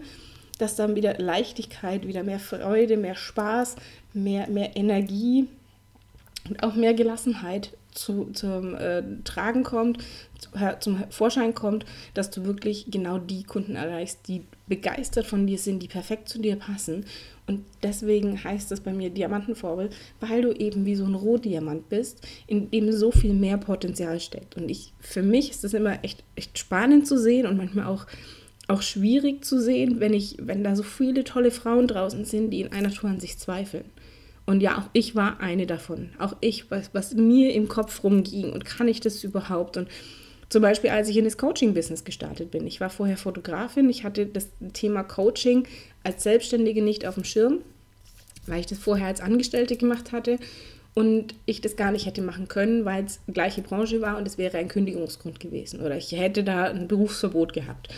dass 0.58 0.76
dann 0.76 0.96
wieder 0.96 1.18
Leichtigkeit, 1.18 2.06
wieder 2.06 2.22
mehr 2.22 2.38
Freude, 2.38 2.96
mehr 2.96 3.14
Spaß, 3.14 3.76
mehr, 4.12 4.48
mehr 4.48 4.76
Energie 4.76 5.46
und 6.48 6.62
auch 6.62 6.74
mehr 6.74 6.92
Gelassenheit 6.92 7.72
zu, 7.92 8.30
zum 8.32 8.74
äh, 8.74 9.02
Tragen 9.24 9.62
kommt, 9.62 9.98
zum 10.80 11.02
Vorschein 11.10 11.54
kommt, 11.54 11.84
dass 12.14 12.30
du 12.30 12.44
wirklich 12.44 12.86
genau 12.90 13.18
die 13.18 13.42
Kunden 13.42 13.76
erreichst, 13.76 14.28
die 14.28 14.44
begeistert 14.68 15.26
von 15.26 15.46
dir 15.46 15.58
sind, 15.58 15.82
die 15.82 15.88
perfekt 15.88 16.28
zu 16.28 16.38
dir 16.38 16.56
passen. 16.56 17.04
Und 17.46 17.64
deswegen 17.82 18.44
heißt 18.44 18.70
das 18.70 18.80
bei 18.80 18.92
mir 18.92 19.10
Diamantenvorbild, 19.10 19.94
weil 20.20 20.42
du 20.42 20.52
eben 20.52 20.84
wie 20.84 20.94
so 20.94 21.06
ein 21.06 21.14
Rohdiamant 21.14 21.88
bist, 21.88 22.20
in 22.46 22.70
dem 22.70 22.92
so 22.92 23.10
viel 23.10 23.32
mehr 23.32 23.56
Potenzial 23.56 24.20
steckt. 24.20 24.56
Und 24.56 24.70
ich, 24.70 24.92
für 25.00 25.22
mich 25.22 25.50
ist 25.50 25.64
das 25.64 25.74
immer 25.74 26.04
echt, 26.04 26.22
echt 26.36 26.58
spannend 26.58 27.06
zu 27.06 27.18
sehen 27.18 27.46
und 27.46 27.56
manchmal 27.56 27.86
auch, 27.86 28.06
auch 28.68 28.82
schwierig 28.82 29.46
zu 29.46 29.60
sehen, 29.60 29.98
wenn 29.98 30.12
ich, 30.12 30.36
wenn 30.40 30.62
da 30.62 30.76
so 30.76 30.82
viele 30.82 31.24
tolle 31.24 31.50
Frauen 31.50 31.86
draußen 31.88 32.26
sind, 32.26 32.50
die 32.50 32.60
in 32.60 32.72
einer 32.72 32.92
Tour 32.92 33.08
an 33.08 33.18
sich 33.18 33.38
zweifeln. 33.38 33.86
Und 34.48 34.62
ja, 34.62 34.78
auch 34.78 34.88
ich 34.94 35.14
war 35.14 35.40
eine 35.40 35.66
davon. 35.66 36.08
Auch 36.18 36.34
ich, 36.40 36.70
was, 36.70 36.88
was 36.94 37.12
mir 37.12 37.52
im 37.52 37.68
Kopf 37.68 38.02
rumging 38.02 38.50
und 38.50 38.64
kann 38.64 38.88
ich 38.88 38.98
das 38.98 39.22
überhaupt? 39.22 39.76
Und 39.76 39.88
zum 40.48 40.62
Beispiel, 40.62 40.88
als 40.88 41.10
ich 41.10 41.18
in 41.18 41.26
das 41.26 41.36
Coaching-Business 41.36 42.02
gestartet 42.02 42.50
bin. 42.50 42.66
Ich 42.66 42.80
war 42.80 42.88
vorher 42.88 43.18
Fotografin. 43.18 43.90
Ich 43.90 44.04
hatte 44.04 44.24
das 44.24 44.48
Thema 44.72 45.02
Coaching 45.02 45.68
als 46.02 46.22
Selbstständige 46.22 46.80
nicht 46.80 47.06
auf 47.06 47.16
dem 47.16 47.24
Schirm, 47.24 47.58
weil 48.46 48.60
ich 48.60 48.66
das 48.66 48.78
vorher 48.78 49.08
als 49.08 49.20
Angestellte 49.20 49.76
gemacht 49.76 50.12
hatte 50.12 50.38
und 50.94 51.34
ich 51.44 51.60
das 51.60 51.76
gar 51.76 51.92
nicht 51.92 52.06
hätte 52.06 52.22
machen 52.22 52.48
können, 52.48 52.86
weil 52.86 53.04
es 53.04 53.20
gleiche 53.30 53.60
Branche 53.60 54.00
war 54.00 54.16
und 54.16 54.26
es 54.26 54.38
wäre 54.38 54.56
ein 54.56 54.68
Kündigungsgrund 54.68 55.40
gewesen 55.40 55.82
oder 55.82 55.98
ich 55.98 56.12
hätte 56.12 56.42
da 56.42 56.64
ein 56.64 56.88
Berufsverbot 56.88 57.52
gehabt. 57.52 57.90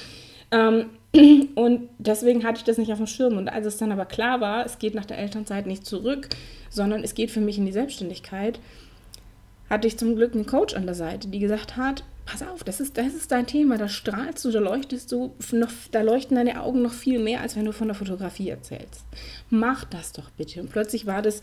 Ähm, 0.51 0.91
und 1.55 1.89
deswegen 1.99 2.45
hatte 2.45 2.59
ich 2.59 2.65
das 2.65 2.79
nicht 2.79 2.93
auf 2.93 2.99
dem 2.99 3.07
Schirm. 3.07 3.37
Und 3.37 3.49
als 3.49 3.67
es 3.67 3.77
dann 3.77 3.93
aber 3.93 4.07
klar 4.07 4.41
war, 4.41 4.65
es 4.65 4.79
geht 4.79 4.95
nach 4.95 5.07
der 5.07 5.19
Elternzeit 5.19 5.67
nicht 5.67 5.85
zurück, 5.85 6.29
sondern 6.69 7.03
es 7.03 7.15
geht 7.15 7.31
für 7.31 7.41
mich 7.41 7.59
in 7.59 7.67
die 7.67 7.73
Selbstständigkeit, 7.73 8.61
hatte 9.69 9.87
ich 9.87 9.99
zum 9.99 10.17
Glück 10.17 10.35
einen 10.35 10.47
Coach 10.47 10.75
an 10.75 10.87
der 10.87 10.95
Seite, 10.95 11.29
die 11.29 11.39
gesagt 11.39 11.77
hat, 11.77 12.05
pass 12.27 12.43
auf, 12.43 12.65
das 12.65 12.81
ist, 12.81 12.97
das 12.97 13.15
ist 13.15 13.33
dein 13.33 13.47
Thema, 13.47 13.77
da 13.77 13.89
strahlst 13.89 14.45
du, 14.45 14.51
da 14.51 14.61
leuchtest 14.61 15.11
du, 15.11 15.33
noch, 15.53 15.71
da 15.91 16.03
leuchten 16.03 16.37
deine 16.37 16.63
Augen 16.63 16.83
noch 16.83 16.93
viel 16.93 17.19
mehr, 17.19 17.41
als 17.41 17.57
wenn 17.57 17.65
du 17.65 17.73
von 17.73 17.89
der 17.89 17.95
Fotografie 17.95 18.51
erzählst. 18.51 19.05
Mach 19.49 19.85
das 19.85 20.13
doch 20.13 20.31
bitte. 20.31 20.61
Und 20.61 20.71
plötzlich 20.71 21.07
war 21.07 21.23
das 21.23 21.43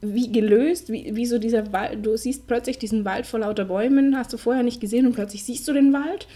wie 0.00 0.32
gelöst, 0.32 0.90
wie, 0.90 1.14
wie 1.14 1.26
so 1.26 1.38
dieser 1.38 1.72
Wald, 1.72 2.04
du 2.04 2.16
siehst 2.16 2.46
plötzlich 2.46 2.78
diesen 2.78 3.04
Wald 3.04 3.26
vor 3.26 3.40
lauter 3.40 3.66
Bäumen, 3.66 4.16
hast 4.16 4.32
du 4.32 4.38
vorher 4.38 4.62
nicht 4.62 4.80
gesehen 4.80 5.06
und 5.06 5.14
plötzlich 5.14 5.44
siehst 5.44 5.68
du 5.68 5.72
den 5.72 5.92
Wald 5.92 6.26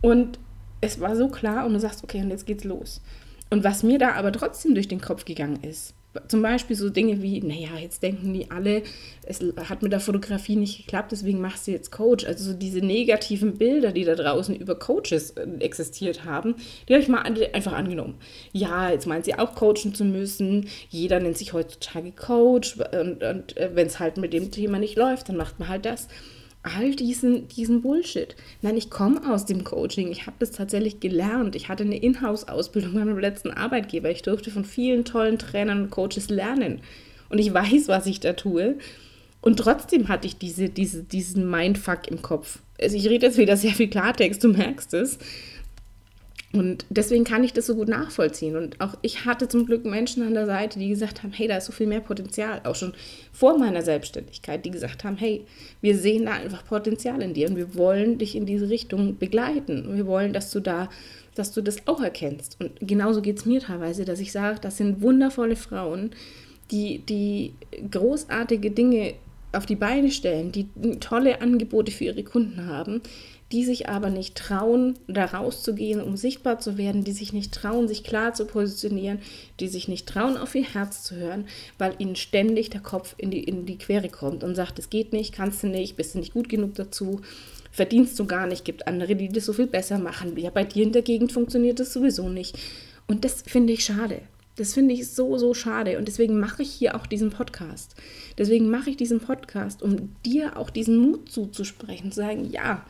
und 0.00 0.38
es 0.82 1.00
war 1.00 1.16
so 1.16 1.28
klar 1.28 1.64
und 1.64 1.72
du 1.72 1.80
sagst, 1.80 2.04
okay, 2.04 2.20
und 2.20 2.30
jetzt 2.30 2.46
geht's 2.46 2.64
los. 2.64 3.00
Und 3.48 3.64
was 3.64 3.82
mir 3.82 3.98
da 3.98 4.12
aber 4.12 4.32
trotzdem 4.32 4.74
durch 4.74 4.88
den 4.88 5.00
Kopf 5.00 5.24
gegangen 5.24 5.62
ist, 5.62 5.94
zum 6.28 6.42
Beispiel 6.42 6.76
so 6.76 6.90
Dinge 6.90 7.22
wie, 7.22 7.40
naja, 7.40 7.78
jetzt 7.80 8.02
denken 8.02 8.34
die 8.34 8.50
alle, 8.50 8.82
es 9.24 9.40
hat 9.68 9.82
mit 9.82 9.92
der 9.92 10.00
Fotografie 10.00 10.56
nicht 10.56 10.78
geklappt, 10.78 11.12
deswegen 11.12 11.40
machst 11.40 11.66
du 11.66 11.70
jetzt 11.70 11.90
Coach. 11.90 12.26
Also 12.26 12.50
so 12.50 12.52
diese 12.52 12.80
negativen 12.80 13.56
Bilder, 13.56 13.92
die 13.92 14.04
da 14.04 14.14
draußen 14.14 14.54
über 14.54 14.74
Coaches 14.74 15.30
äh, 15.30 15.46
existiert 15.60 16.24
haben, 16.24 16.56
die 16.88 16.92
habe 16.92 17.02
ich 17.02 17.08
mal 17.08 17.22
einfach 17.52 17.72
angenommen. 17.72 18.16
Ja, 18.52 18.90
jetzt 18.90 19.06
meint 19.06 19.24
sie 19.24 19.38
auch 19.38 19.54
coachen 19.54 19.94
zu 19.94 20.04
müssen. 20.04 20.68
Jeder 20.90 21.18
nennt 21.18 21.38
sich 21.38 21.54
heutzutage 21.54 22.12
Coach 22.12 22.76
und, 22.76 23.22
und 23.22 23.56
äh, 23.56 23.70
wenn 23.74 23.86
es 23.86 23.98
halt 23.98 24.18
mit 24.18 24.34
dem 24.34 24.50
Thema 24.50 24.78
nicht 24.78 24.96
läuft, 24.96 25.30
dann 25.30 25.36
macht 25.36 25.58
man 25.58 25.68
halt 25.68 25.86
das 25.86 26.08
all 26.62 26.94
diesen, 26.94 27.48
diesen 27.48 27.82
Bullshit. 27.82 28.36
Nein, 28.60 28.76
ich 28.76 28.90
komme 28.90 29.20
aus 29.28 29.46
dem 29.46 29.64
Coaching. 29.64 30.10
Ich 30.12 30.26
habe 30.26 30.36
das 30.38 30.52
tatsächlich 30.52 31.00
gelernt. 31.00 31.56
Ich 31.56 31.68
hatte 31.68 31.82
eine 31.82 31.98
Inhouse-Ausbildung 31.98 32.94
bei 32.94 33.04
meinem 33.04 33.18
letzten 33.18 33.50
Arbeitgeber. 33.50 34.10
Ich 34.10 34.22
durfte 34.22 34.50
von 34.50 34.64
vielen 34.64 35.04
tollen 35.04 35.38
Trainern 35.38 35.82
und 35.82 35.90
Coaches 35.90 36.30
lernen. 36.30 36.80
Und 37.28 37.38
ich 37.38 37.52
weiß, 37.52 37.88
was 37.88 38.06
ich 38.06 38.20
da 38.20 38.34
tue. 38.34 38.76
Und 39.40 39.58
trotzdem 39.58 40.08
hatte 40.08 40.28
ich 40.28 40.38
diese, 40.38 40.68
diese, 40.68 41.02
diesen 41.02 41.50
Mindfuck 41.50 42.06
im 42.08 42.22
Kopf. 42.22 42.60
Also 42.80 42.96
ich 42.96 43.08
rede 43.08 43.26
jetzt 43.26 43.38
wieder 43.38 43.56
sehr 43.56 43.72
viel 43.72 43.88
Klartext, 43.88 44.42
du 44.44 44.48
merkst 44.48 44.94
es. 44.94 45.18
Und 46.52 46.84
deswegen 46.90 47.24
kann 47.24 47.44
ich 47.44 47.54
das 47.54 47.66
so 47.66 47.74
gut 47.74 47.88
nachvollziehen. 47.88 48.56
Und 48.56 48.78
auch 48.80 48.94
ich 49.00 49.24
hatte 49.24 49.48
zum 49.48 49.64
Glück 49.64 49.86
Menschen 49.86 50.22
an 50.22 50.34
der 50.34 50.44
Seite, 50.44 50.78
die 50.78 50.90
gesagt 50.90 51.22
haben, 51.22 51.32
hey, 51.32 51.48
da 51.48 51.56
ist 51.56 51.64
so 51.64 51.72
viel 51.72 51.86
mehr 51.86 52.00
Potenzial, 52.00 52.60
auch 52.64 52.74
schon 52.74 52.92
vor 53.32 53.58
meiner 53.58 53.80
Selbstständigkeit, 53.80 54.64
die 54.64 54.70
gesagt 54.70 55.02
haben, 55.04 55.16
hey, 55.16 55.46
wir 55.80 55.96
sehen 55.96 56.26
da 56.26 56.32
einfach 56.32 56.66
Potenzial 56.66 57.22
in 57.22 57.32
dir 57.32 57.48
und 57.48 57.56
wir 57.56 57.74
wollen 57.74 58.18
dich 58.18 58.36
in 58.36 58.44
diese 58.44 58.68
Richtung 58.68 59.16
begleiten. 59.16 59.96
Wir 59.96 60.06
wollen, 60.06 60.34
dass 60.34 60.50
du 60.50 60.60
da, 60.60 60.90
dass 61.34 61.52
du 61.52 61.62
das 61.62 61.86
auch 61.86 62.02
erkennst. 62.02 62.58
Und 62.60 62.72
genauso 62.80 63.22
geht 63.22 63.38
es 63.38 63.46
mir 63.46 63.60
teilweise, 63.60 64.04
dass 64.04 64.20
ich 64.20 64.30
sage, 64.30 64.60
das 64.60 64.76
sind 64.76 65.00
wundervolle 65.00 65.56
Frauen, 65.56 66.10
die, 66.70 66.98
die 66.98 67.54
großartige 67.90 68.70
Dinge 68.70 69.14
auf 69.52 69.66
die 69.66 69.76
Beine 69.76 70.10
stellen, 70.10 70.52
die 70.52 70.66
tolle 70.98 71.40
Angebote 71.40 71.92
für 71.92 72.04
ihre 72.04 72.24
Kunden 72.24 72.66
haben, 72.66 73.02
die 73.52 73.64
sich 73.64 73.88
aber 73.88 74.08
nicht 74.08 74.34
trauen, 74.34 74.98
da 75.06 75.26
rauszugehen, 75.26 76.00
um 76.00 76.16
sichtbar 76.16 76.58
zu 76.58 76.78
werden, 76.78 77.04
die 77.04 77.12
sich 77.12 77.34
nicht 77.34 77.52
trauen, 77.52 77.86
sich 77.86 78.02
klar 78.02 78.32
zu 78.32 78.46
positionieren, 78.46 79.18
die 79.60 79.68
sich 79.68 79.88
nicht 79.88 80.08
trauen, 80.08 80.38
auf 80.38 80.54
ihr 80.54 80.64
Herz 80.64 81.04
zu 81.04 81.16
hören, 81.16 81.44
weil 81.76 81.94
ihnen 81.98 82.16
ständig 82.16 82.70
der 82.70 82.80
Kopf 82.80 83.14
in 83.18 83.30
die, 83.30 83.44
in 83.44 83.66
die 83.66 83.76
Quere 83.76 84.08
kommt 84.08 84.42
und 84.42 84.54
sagt, 84.54 84.78
es 84.78 84.88
geht 84.88 85.12
nicht, 85.12 85.34
kannst 85.34 85.62
du 85.62 85.66
nicht, 85.66 85.96
bist 85.96 86.14
du 86.14 86.18
nicht 86.18 86.32
gut 86.32 86.48
genug 86.48 86.74
dazu, 86.74 87.20
verdienst 87.70 88.18
du 88.18 88.24
gar 88.24 88.46
nicht, 88.46 88.64
gibt 88.64 88.86
andere, 88.86 89.14
die 89.16 89.28
das 89.28 89.44
so 89.44 89.52
viel 89.52 89.66
besser 89.66 89.98
machen. 89.98 90.36
Ja, 90.38 90.50
bei 90.50 90.64
dir 90.64 90.82
in 90.82 90.92
der 90.92 91.02
Gegend 91.02 91.30
funktioniert 91.30 91.78
das 91.78 91.92
sowieso 91.92 92.30
nicht. 92.30 92.58
Und 93.06 93.24
das 93.24 93.42
finde 93.42 93.74
ich 93.74 93.84
schade. 93.84 94.22
Das 94.56 94.74
finde 94.74 94.94
ich 94.94 95.08
so, 95.08 95.38
so 95.38 95.54
schade. 95.54 95.98
Und 95.98 96.08
deswegen 96.08 96.38
mache 96.38 96.62
ich 96.62 96.70
hier 96.70 96.94
auch 96.94 97.06
diesen 97.06 97.30
Podcast. 97.30 97.94
Deswegen 98.36 98.70
mache 98.70 98.90
ich 98.90 98.96
diesen 98.96 99.20
Podcast, 99.20 99.82
um 99.82 100.14
dir 100.24 100.56
auch 100.56 100.70
diesen 100.70 100.96
Mut 100.98 101.30
zuzusprechen, 101.30 102.12
zu 102.12 102.16
sagen, 102.20 102.50
ja, 102.50 102.84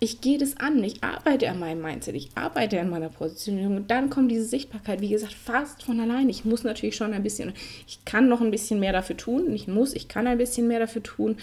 ich 0.00 0.20
gehe 0.20 0.38
das 0.38 0.56
an, 0.58 0.82
ich 0.84 1.02
arbeite 1.02 1.48
an 1.48 1.58
meinem 1.58 1.82
Mindset, 1.82 2.14
ich 2.14 2.30
arbeite 2.36 2.80
an 2.80 2.90
meiner 2.90 3.08
Positionierung. 3.08 3.76
Und 3.76 3.90
dann 3.90 4.10
kommt 4.10 4.30
diese 4.30 4.44
Sichtbarkeit, 4.44 5.00
wie 5.00 5.08
gesagt, 5.08 5.34
fast 5.34 5.82
von 5.82 5.98
allein. 5.98 6.28
Ich 6.28 6.44
muss 6.44 6.62
natürlich 6.62 6.96
schon 6.96 7.12
ein 7.12 7.22
bisschen, 7.22 7.52
ich 7.86 8.04
kann 8.04 8.28
noch 8.28 8.40
ein 8.40 8.50
bisschen 8.50 8.78
mehr 8.78 8.92
dafür 8.92 9.16
tun, 9.16 9.52
ich 9.52 9.66
muss, 9.66 9.94
ich 9.94 10.08
kann 10.08 10.26
ein 10.26 10.38
bisschen 10.38 10.68
mehr 10.68 10.78
dafür 10.78 11.02
tun, 11.02 11.36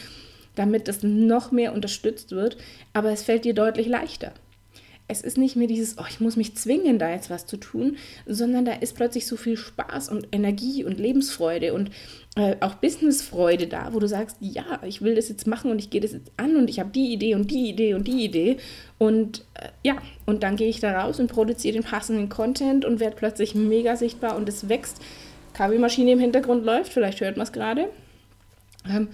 damit 0.56 0.88
das 0.88 1.04
noch 1.04 1.52
mehr 1.52 1.74
unterstützt 1.74 2.32
wird, 2.32 2.56
aber 2.94 3.12
es 3.12 3.24
fällt 3.24 3.44
dir 3.44 3.54
deutlich 3.54 3.88
leichter 3.88 4.32
es 5.08 5.22
ist 5.22 5.38
nicht 5.38 5.56
mehr 5.56 5.68
dieses, 5.68 5.98
oh, 6.00 6.06
ich 6.10 6.20
muss 6.20 6.36
mich 6.36 6.56
zwingen, 6.56 6.98
da 6.98 7.12
jetzt 7.12 7.30
was 7.30 7.46
zu 7.46 7.58
tun, 7.58 7.98
sondern 8.26 8.66
da 8.66 8.74
ist 8.74 8.96
plötzlich 8.96 9.28
so 9.28 9.38
viel 9.38 9.56
Spaß 9.56 10.10
und 10.10 10.28
Energie 10.32 10.84
und 10.84 11.00
Lebensfreude 11.00 11.74
und 11.74 11.92
äh, 12.36 12.56
auch 12.60 12.76
Businessfreude 12.76 13.68
da, 13.68 13.94
wo 13.94 14.00
du 14.00 14.08
sagst, 14.08 14.38
ja, 14.40 14.82
ich 14.84 15.02
will 15.02 15.16
das 15.16 15.30
jetzt 15.30 15.46
machen 15.46 15.70
und 15.70 15.80
ich 15.80 15.92
gehe 15.92 16.02
das 16.02 16.14
jetzt 16.14 16.32
an 16.38 16.56
und 16.56 16.70
ich 16.70 16.80
habe 16.80 16.90
die 16.90 17.14
Idee 17.14 17.36
und 17.36 17.52
die 17.52 17.70
Idee 17.70 17.94
und 17.94 18.08
die 18.08 18.26
Idee 18.26 18.58
und 18.98 19.46
äh, 19.54 19.70
ja, 19.84 19.98
und 20.26 20.42
dann 20.42 20.56
gehe 20.56 20.70
ich 20.70 20.80
da 20.80 21.00
raus 21.00 21.20
und 21.20 21.32
produziere 21.32 21.74
den 21.74 21.84
passenden 21.84 22.30
Content 22.30 22.84
und 22.84 23.00
werde 23.00 23.16
plötzlich 23.16 23.54
mega 23.54 23.96
sichtbar 23.96 24.36
und 24.36 24.50
es 24.50 24.70
wächst. 24.70 25.02
Kaffeemaschine 25.54 26.12
im 26.12 26.20
Hintergrund 26.20 26.66
läuft, 26.66 26.92
vielleicht 26.92 27.22
hört 27.22 27.38
man 27.38 27.46
es 27.46 27.54
gerade. 27.54 27.90
Ähm, 28.90 29.10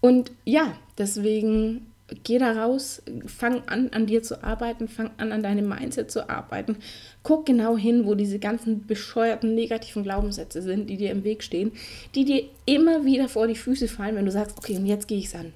und 0.00 0.32
ja, 0.44 0.74
deswegen 0.98 1.86
geh 2.22 2.38
da 2.38 2.52
raus, 2.52 3.02
fang 3.26 3.62
an, 3.66 3.90
an 3.90 4.06
dir 4.06 4.22
zu 4.22 4.44
arbeiten, 4.44 4.88
fang 4.88 5.10
an, 5.16 5.32
an 5.32 5.42
deinem 5.42 5.68
Mindset 5.68 6.10
zu 6.10 6.28
arbeiten. 6.30 6.76
Guck 7.22 7.46
genau 7.46 7.76
hin, 7.76 8.06
wo 8.06 8.14
diese 8.14 8.38
ganzen 8.38 8.86
bescheuerten 8.86 9.54
negativen 9.54 10.04
Glaubenssätze 10.04 10.62
sind, 10.62 10.88
die 10.88 10.96
dir 10.96 11.10
im 11.10 11.24
Weg 11.24 11.42
stehen, 11.42 11.72
die 12.14 12.24
dir 12.24 12.44
immer 12.64 13.04
wieder 13.04 13.28
vor 13.28 13.48
die 13.48 13.56
Füße 13.56 13.88
fallen, 13.88 14.14
wenn 14.14 14.26
du 14.26 14.30
sagst, 14.30 14.56
okay, 14.56 14.76
und 14.76 14.86
jetzt 14.86 15.08
gehe 15.08 15.18
ich 15.18 15.26
es 15.26 15.34
an. 15.34 15.52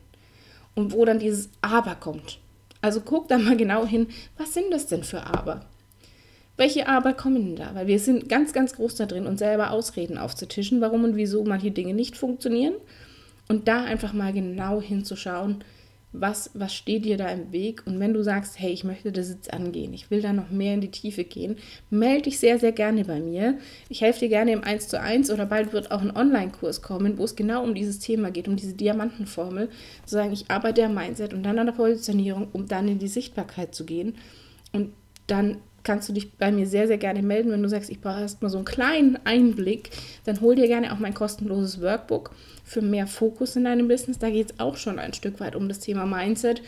Und 0.74 0.92
wo 0.92 1.04
dann 1.04 1.18
dieses 1.18 1.50
Aber 1.60 1.94
kommt. 1.94 2.38
Also 2.80 3.00
guck 3.00 3.28
da 3.28 3.38
mal 3.38 3.56
genau 3.56 3.86
hin, 3.86 4.08
was 4.36 4.54
sind 4.54 4.70
das 4.70 4.86
denn 4.86 5.04
für 5.04 5.26
Aber? 5.26 5.66
Welche 6.56 6.88
Aber 6.88 7.12
kommen 7.12 7.44
denn 7.46 7.56
da? 7.56 7.74
Weil 7.74 7.86
wir 7.86 7.98
sind 7.98 8.28
ganz, 8.28 8.52
ganz 8.52 8.74
groß 8.74 8.96
da 8.96 9.06
drin, 9.06 9.26
uns 9.26 9.38
selber 9.38 9.70
Ausreden 9.70 10.18
aufzutischen, 10.18 10.80
warum 10.80 11.04
und 11.04 11.16
wieso 11.16 11.44
manche 11.44 11.70
Dinge 11.70 11.94
nicht 11.94 12.16
funktionieren. 12.16 12.74
Und 13.48 13.66
da 13.66 13.84
einfach 13.84 14.12
mal 14.12 14.32
genau 14.32 14.80
hinzuschauen, 14.80 15.64
was, 16.12 16.50
was 16.54 16.74
steht 16.74 17.04
dir 17.04 17.16
da 17.16 17.28
im 17.28 17.52
Weg? 17.52 17.82
Und 17.86 18.00
wenn 18.00 18.12
du 18.12 18.22
sagst, 18.22 18.58
hey, 18.58 18.72
ich 18.72 18.82
möchte 18.82 19.12
das 19.12 19.28
jetzt 19.28 19.52
angehen, 19.52 19.94
ich 19.94 20.10
will 20.10 20.20
da 20.20 20.32
noch 20.32 20.50
mehr 20.50 20.74
in 20.74 20.80
die 20.80 20.90
Tiefe 20.90 21.24
gehen, 21.24 21.56
melde 21.88 22.22
dich 22.22 22.38
sehr, 22.38 22.58
sehr 22.58 22.72
gerne 22.72 23.04
bei 23.04 23.20
mir. 23.20 23.58
Ich 23.88 24.00
helfe 24.00 24.20
dir 24.20 24.28
gerne 24.28 24.52
im 24.52 24.64
1 24.64 24.88
zu 24.88 25.00
1 25.00 25.30
oder 25.30 25.46
bald 25.46 25.72
wird 25.72 25.92
auch 25.92 26.02
ein 26.02 26.16
Online-Kurs 26.16 26.82
kommen, 26.82 27.16
wo 27.18 27.24
es 27.24 27.36
genau 27.36 27.62
um 27.62 27.74
dieses 27.74 28.00
Thema 28.00 28.30
geht, 28.30 28.48
um 28.48 28.56
diese 28.56 28.74
Diamantenformel. 28.74 29.68
Zu 30.04 30.14
sagen, 30.16 30.32
ich 30.32 30.50
arbeite 30.50 30.84
am 30.84 30.94
Mindset 30.94 31.32
und 31.32 31.44
dann 31.44 31.58
an 31.58 31.66
der 31.66 31.74
Positionierung, 31.74 32.48
um 32.52 32.66
dann 32.66 32.88
in 32.88 32.98
die 32.98 33.08
Sichtbarkeit 33.08 33.74
zu 33.74 33.84
gehen. 33.84 34.16
Und 34.72 34.92
dann 35.28 35.58
kannst 35.82 36.08
du 36.08 36.12
dich 36.12 36.32
bei 36.32 36.52
mir 36.52 36.66
sehr, 36.66 36.86
sehr 36.86 36.98
gerne 36.98 37.22
melden. 37.22 37.50
Wenn 37.50 37.62
du 37.62 37.68
sagst, 37.68 37.90
ich 37.90 38.00
brauche 38.00 38.20
erst 38.20 38.42
mal 38.42 38.48
so 38.48 38.58
einen 38.58 38.64
kleinen 38.64 39.18
Einblick, 39.24 39.90
dann 40.24 40.40
hol 40.40 40.54
dir 40.54 40.66
gerne 40.66 40.92
auch 40.92 40.98
mein 40.98 41.14
kostenloses 41.14 41.80
Workbook 41.80 42.32
für 42.64 42.82
mehr 42.82 43.06
Fokus 43.06 43.56
in 43.56 43.64
deinem 43.64 43.88
Business. 43.88 44.18
Da 44.18 44.30
geht 44.30 44.52
es 44.52 44.60
auch 44.60 44.76
schon 44.76 44.98
ein 44.98 45.12
Stück 45.12 45.40
weit 45.40 45.56
um 45.56 45.68
das 45.68 45.80
Thema 45.80 46.06
Mindset, 46.06 46.62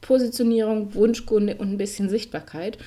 Positionierung, 0.00 0.94
Wunschkunde 0.94 1.56
und 1.56 1.72
ein 1.72 1.78
bisschen 1.78 2.08
Sichtbarkeit. 2.08 2.78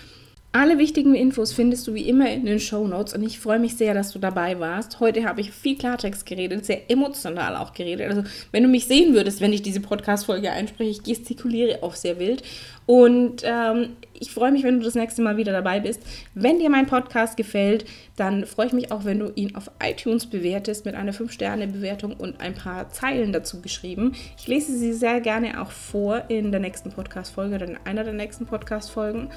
Alle 0.53 0.77
wichtigen 0.77 1.15
Infos 1.15 1.53
findest 1.53 1.87
du 1.87 1.93
wie 1.93 2.09
immer 2.09 2.29
in 2.29 2.45
den 2.45 2.59
Show 2.59 2.85
Notes 2.85 3.13
und 3.13 3.23
ich 3.23 3.39
freue 3.39 3.57
mich 3.57 3.77
sehr, 3.77 3.93
dass 3.93 4.11
du 4.11 4.19
dabei 4.19 4.59
warst. 4.59 4.99
Heute 4.99 5.23
habe 5.23 5.39
ich 5.39 5.51
viel 5.51 5.77
Klartext 5.77 6.25
geredet, 6.25 6.65
sehr 6.65 6.91
emotional 6.91 7.55
auch 7.55 7.71
geredet. 7.71 8.09
Also, 8.09 8.23
wenn 8.51 8.63
du 8.63 8.67
mich 8.67 8.85
sehen 8.85 9.13
würdest, 9.13 9.39
wenn 9.39 9.53
ich 9.53 9.61
diese 9.61 9.79
Podcast-Folge 9.79 10.51
einspreche, 10.51 10.89
ich 10.89 11.03
gestikuliere 11.03 11.81
auch 11.83 11.95
sehr 11.95 12.19
wild. 12.19 12.43
Und 12.85 13.43
ähm, 13.45 13.95
ich 14.19 14.31
freue 14.31 14.51
mich, 14.51 14.63
wenn 14.63 14.79
du 14.79 14.83
das 14.83 14.95
nächste 14.95 15.21
Mal 15.21 15.37
wieder 15.37 15.53
dabei 15.53 15.79
bist. 15.79 16.01
Wenn 16.33 16.59
dir 16.59 16.69
mein 16.69 16.85
Podcast 16.85 17.37
gefällt, 17.37 17.85
dann 18.17 18.45
freue 18.45 18.67
ich 18.67 18.73
mich 18.73 18.91
auch, 18.91 19.05
wenn 19.05 19.19
du 19.19 19.31
ihn 19.33 19.55
auf 19.55 19.71
iTunes 19.81 20.25
bewertest 20.25 20.83
mit 20.83 20.95
einer 20.95 21.13
5-Sterne-Bewertung 21.13 22.13
und 22.17 22.41
ein 22.41 22.55
paar 22.55 22.89
Zeilen 22.89 23.31
dazu 23.31 23.61
geschrieben. 23.61 24.11
Ich 24.37 24.47
lese 24.47 24.77
sie 24.77 24.91
sehr 24.91 25.21
gerne 25.21 25.61
auch 25.61 25.71
vor 25.71 26.23
in 26.27 26.51
der 26.51 26.59
nächsten 26.59 26.89
Podcast-Folge 26.89 27.55
oder 27.55 27.69
in 27.69 27.77
einer 27.85 28.03
der 28.03 28.13
nächsten 28.13 28.45
Podcast-Folgen. 28.45 29.29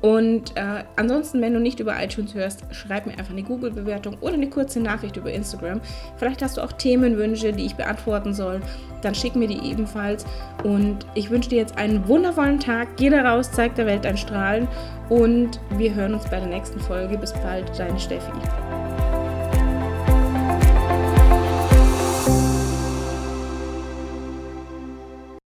Und 0.00 0.54
äh, 0.60 0.84
ansonsten, 0.96 1.40
wenn 1.40 1.54
du 1.54 1.60
nicht 1.60 1.80
über 1.80 1.94
iTunes 2.02 2.34
hörst, 2.34 2.62
schreib 2.70 3.06
mir 3.06 3.12
einfach 3.12 3.30
eine 3.32 3.42
Google-Bewertung 3.42 4.18
oder 4.20 4.34
eine 4.34 4.50
kurze 4.50 4.78
Nachricht 4.78 5.16
über 5.16 5.32
Instagram. 5.32 5.80
Vielleicht 6.18 6.42
hast 6.42 6.58
du 6.58 6.60
auch 6.60 6.72
Themenwünsche, 6.72 7.54
die 7.54 7.64
ich 7.64 7.76
beantworten 7.76 8.34
soll. 8.34 8.60
Dann 9.00 9.14
schick 9.14 9.36
mir 9.36 9.48
die 9.48 9.70
ebenfalls. 9.70 10.26
Und 10.62 11.06
ich 11.14 11.30
wünsche 11.30 11.48
dir 11.48 11.58
jetzt 11.58 11.78
einen 11.78 12.06
wundervollen 12.06 12.60
Tag. 12.60 12.98
Geh 12.98 13.08
da 13.08 13.22
raus, 13.22 13.50
zeig 13.50 13.74
der 13.76 13.86
Welt 13.86 14.04
dein 14.04 14.18
Strahlen. 14.18 14.68
Und 15.08 15.60
wir 15.78 15.94
hören 15.94 16.12
uns 16.12 16.24
bei 16.24 16.38
der 16.38 16.48
nächsten 16.48 16.78
Folge. 16.78 17.16
Bis 17.16 17.32
bald, 17.32 17.66
deine 17.78 17.98
Steffi. 17.98 18.30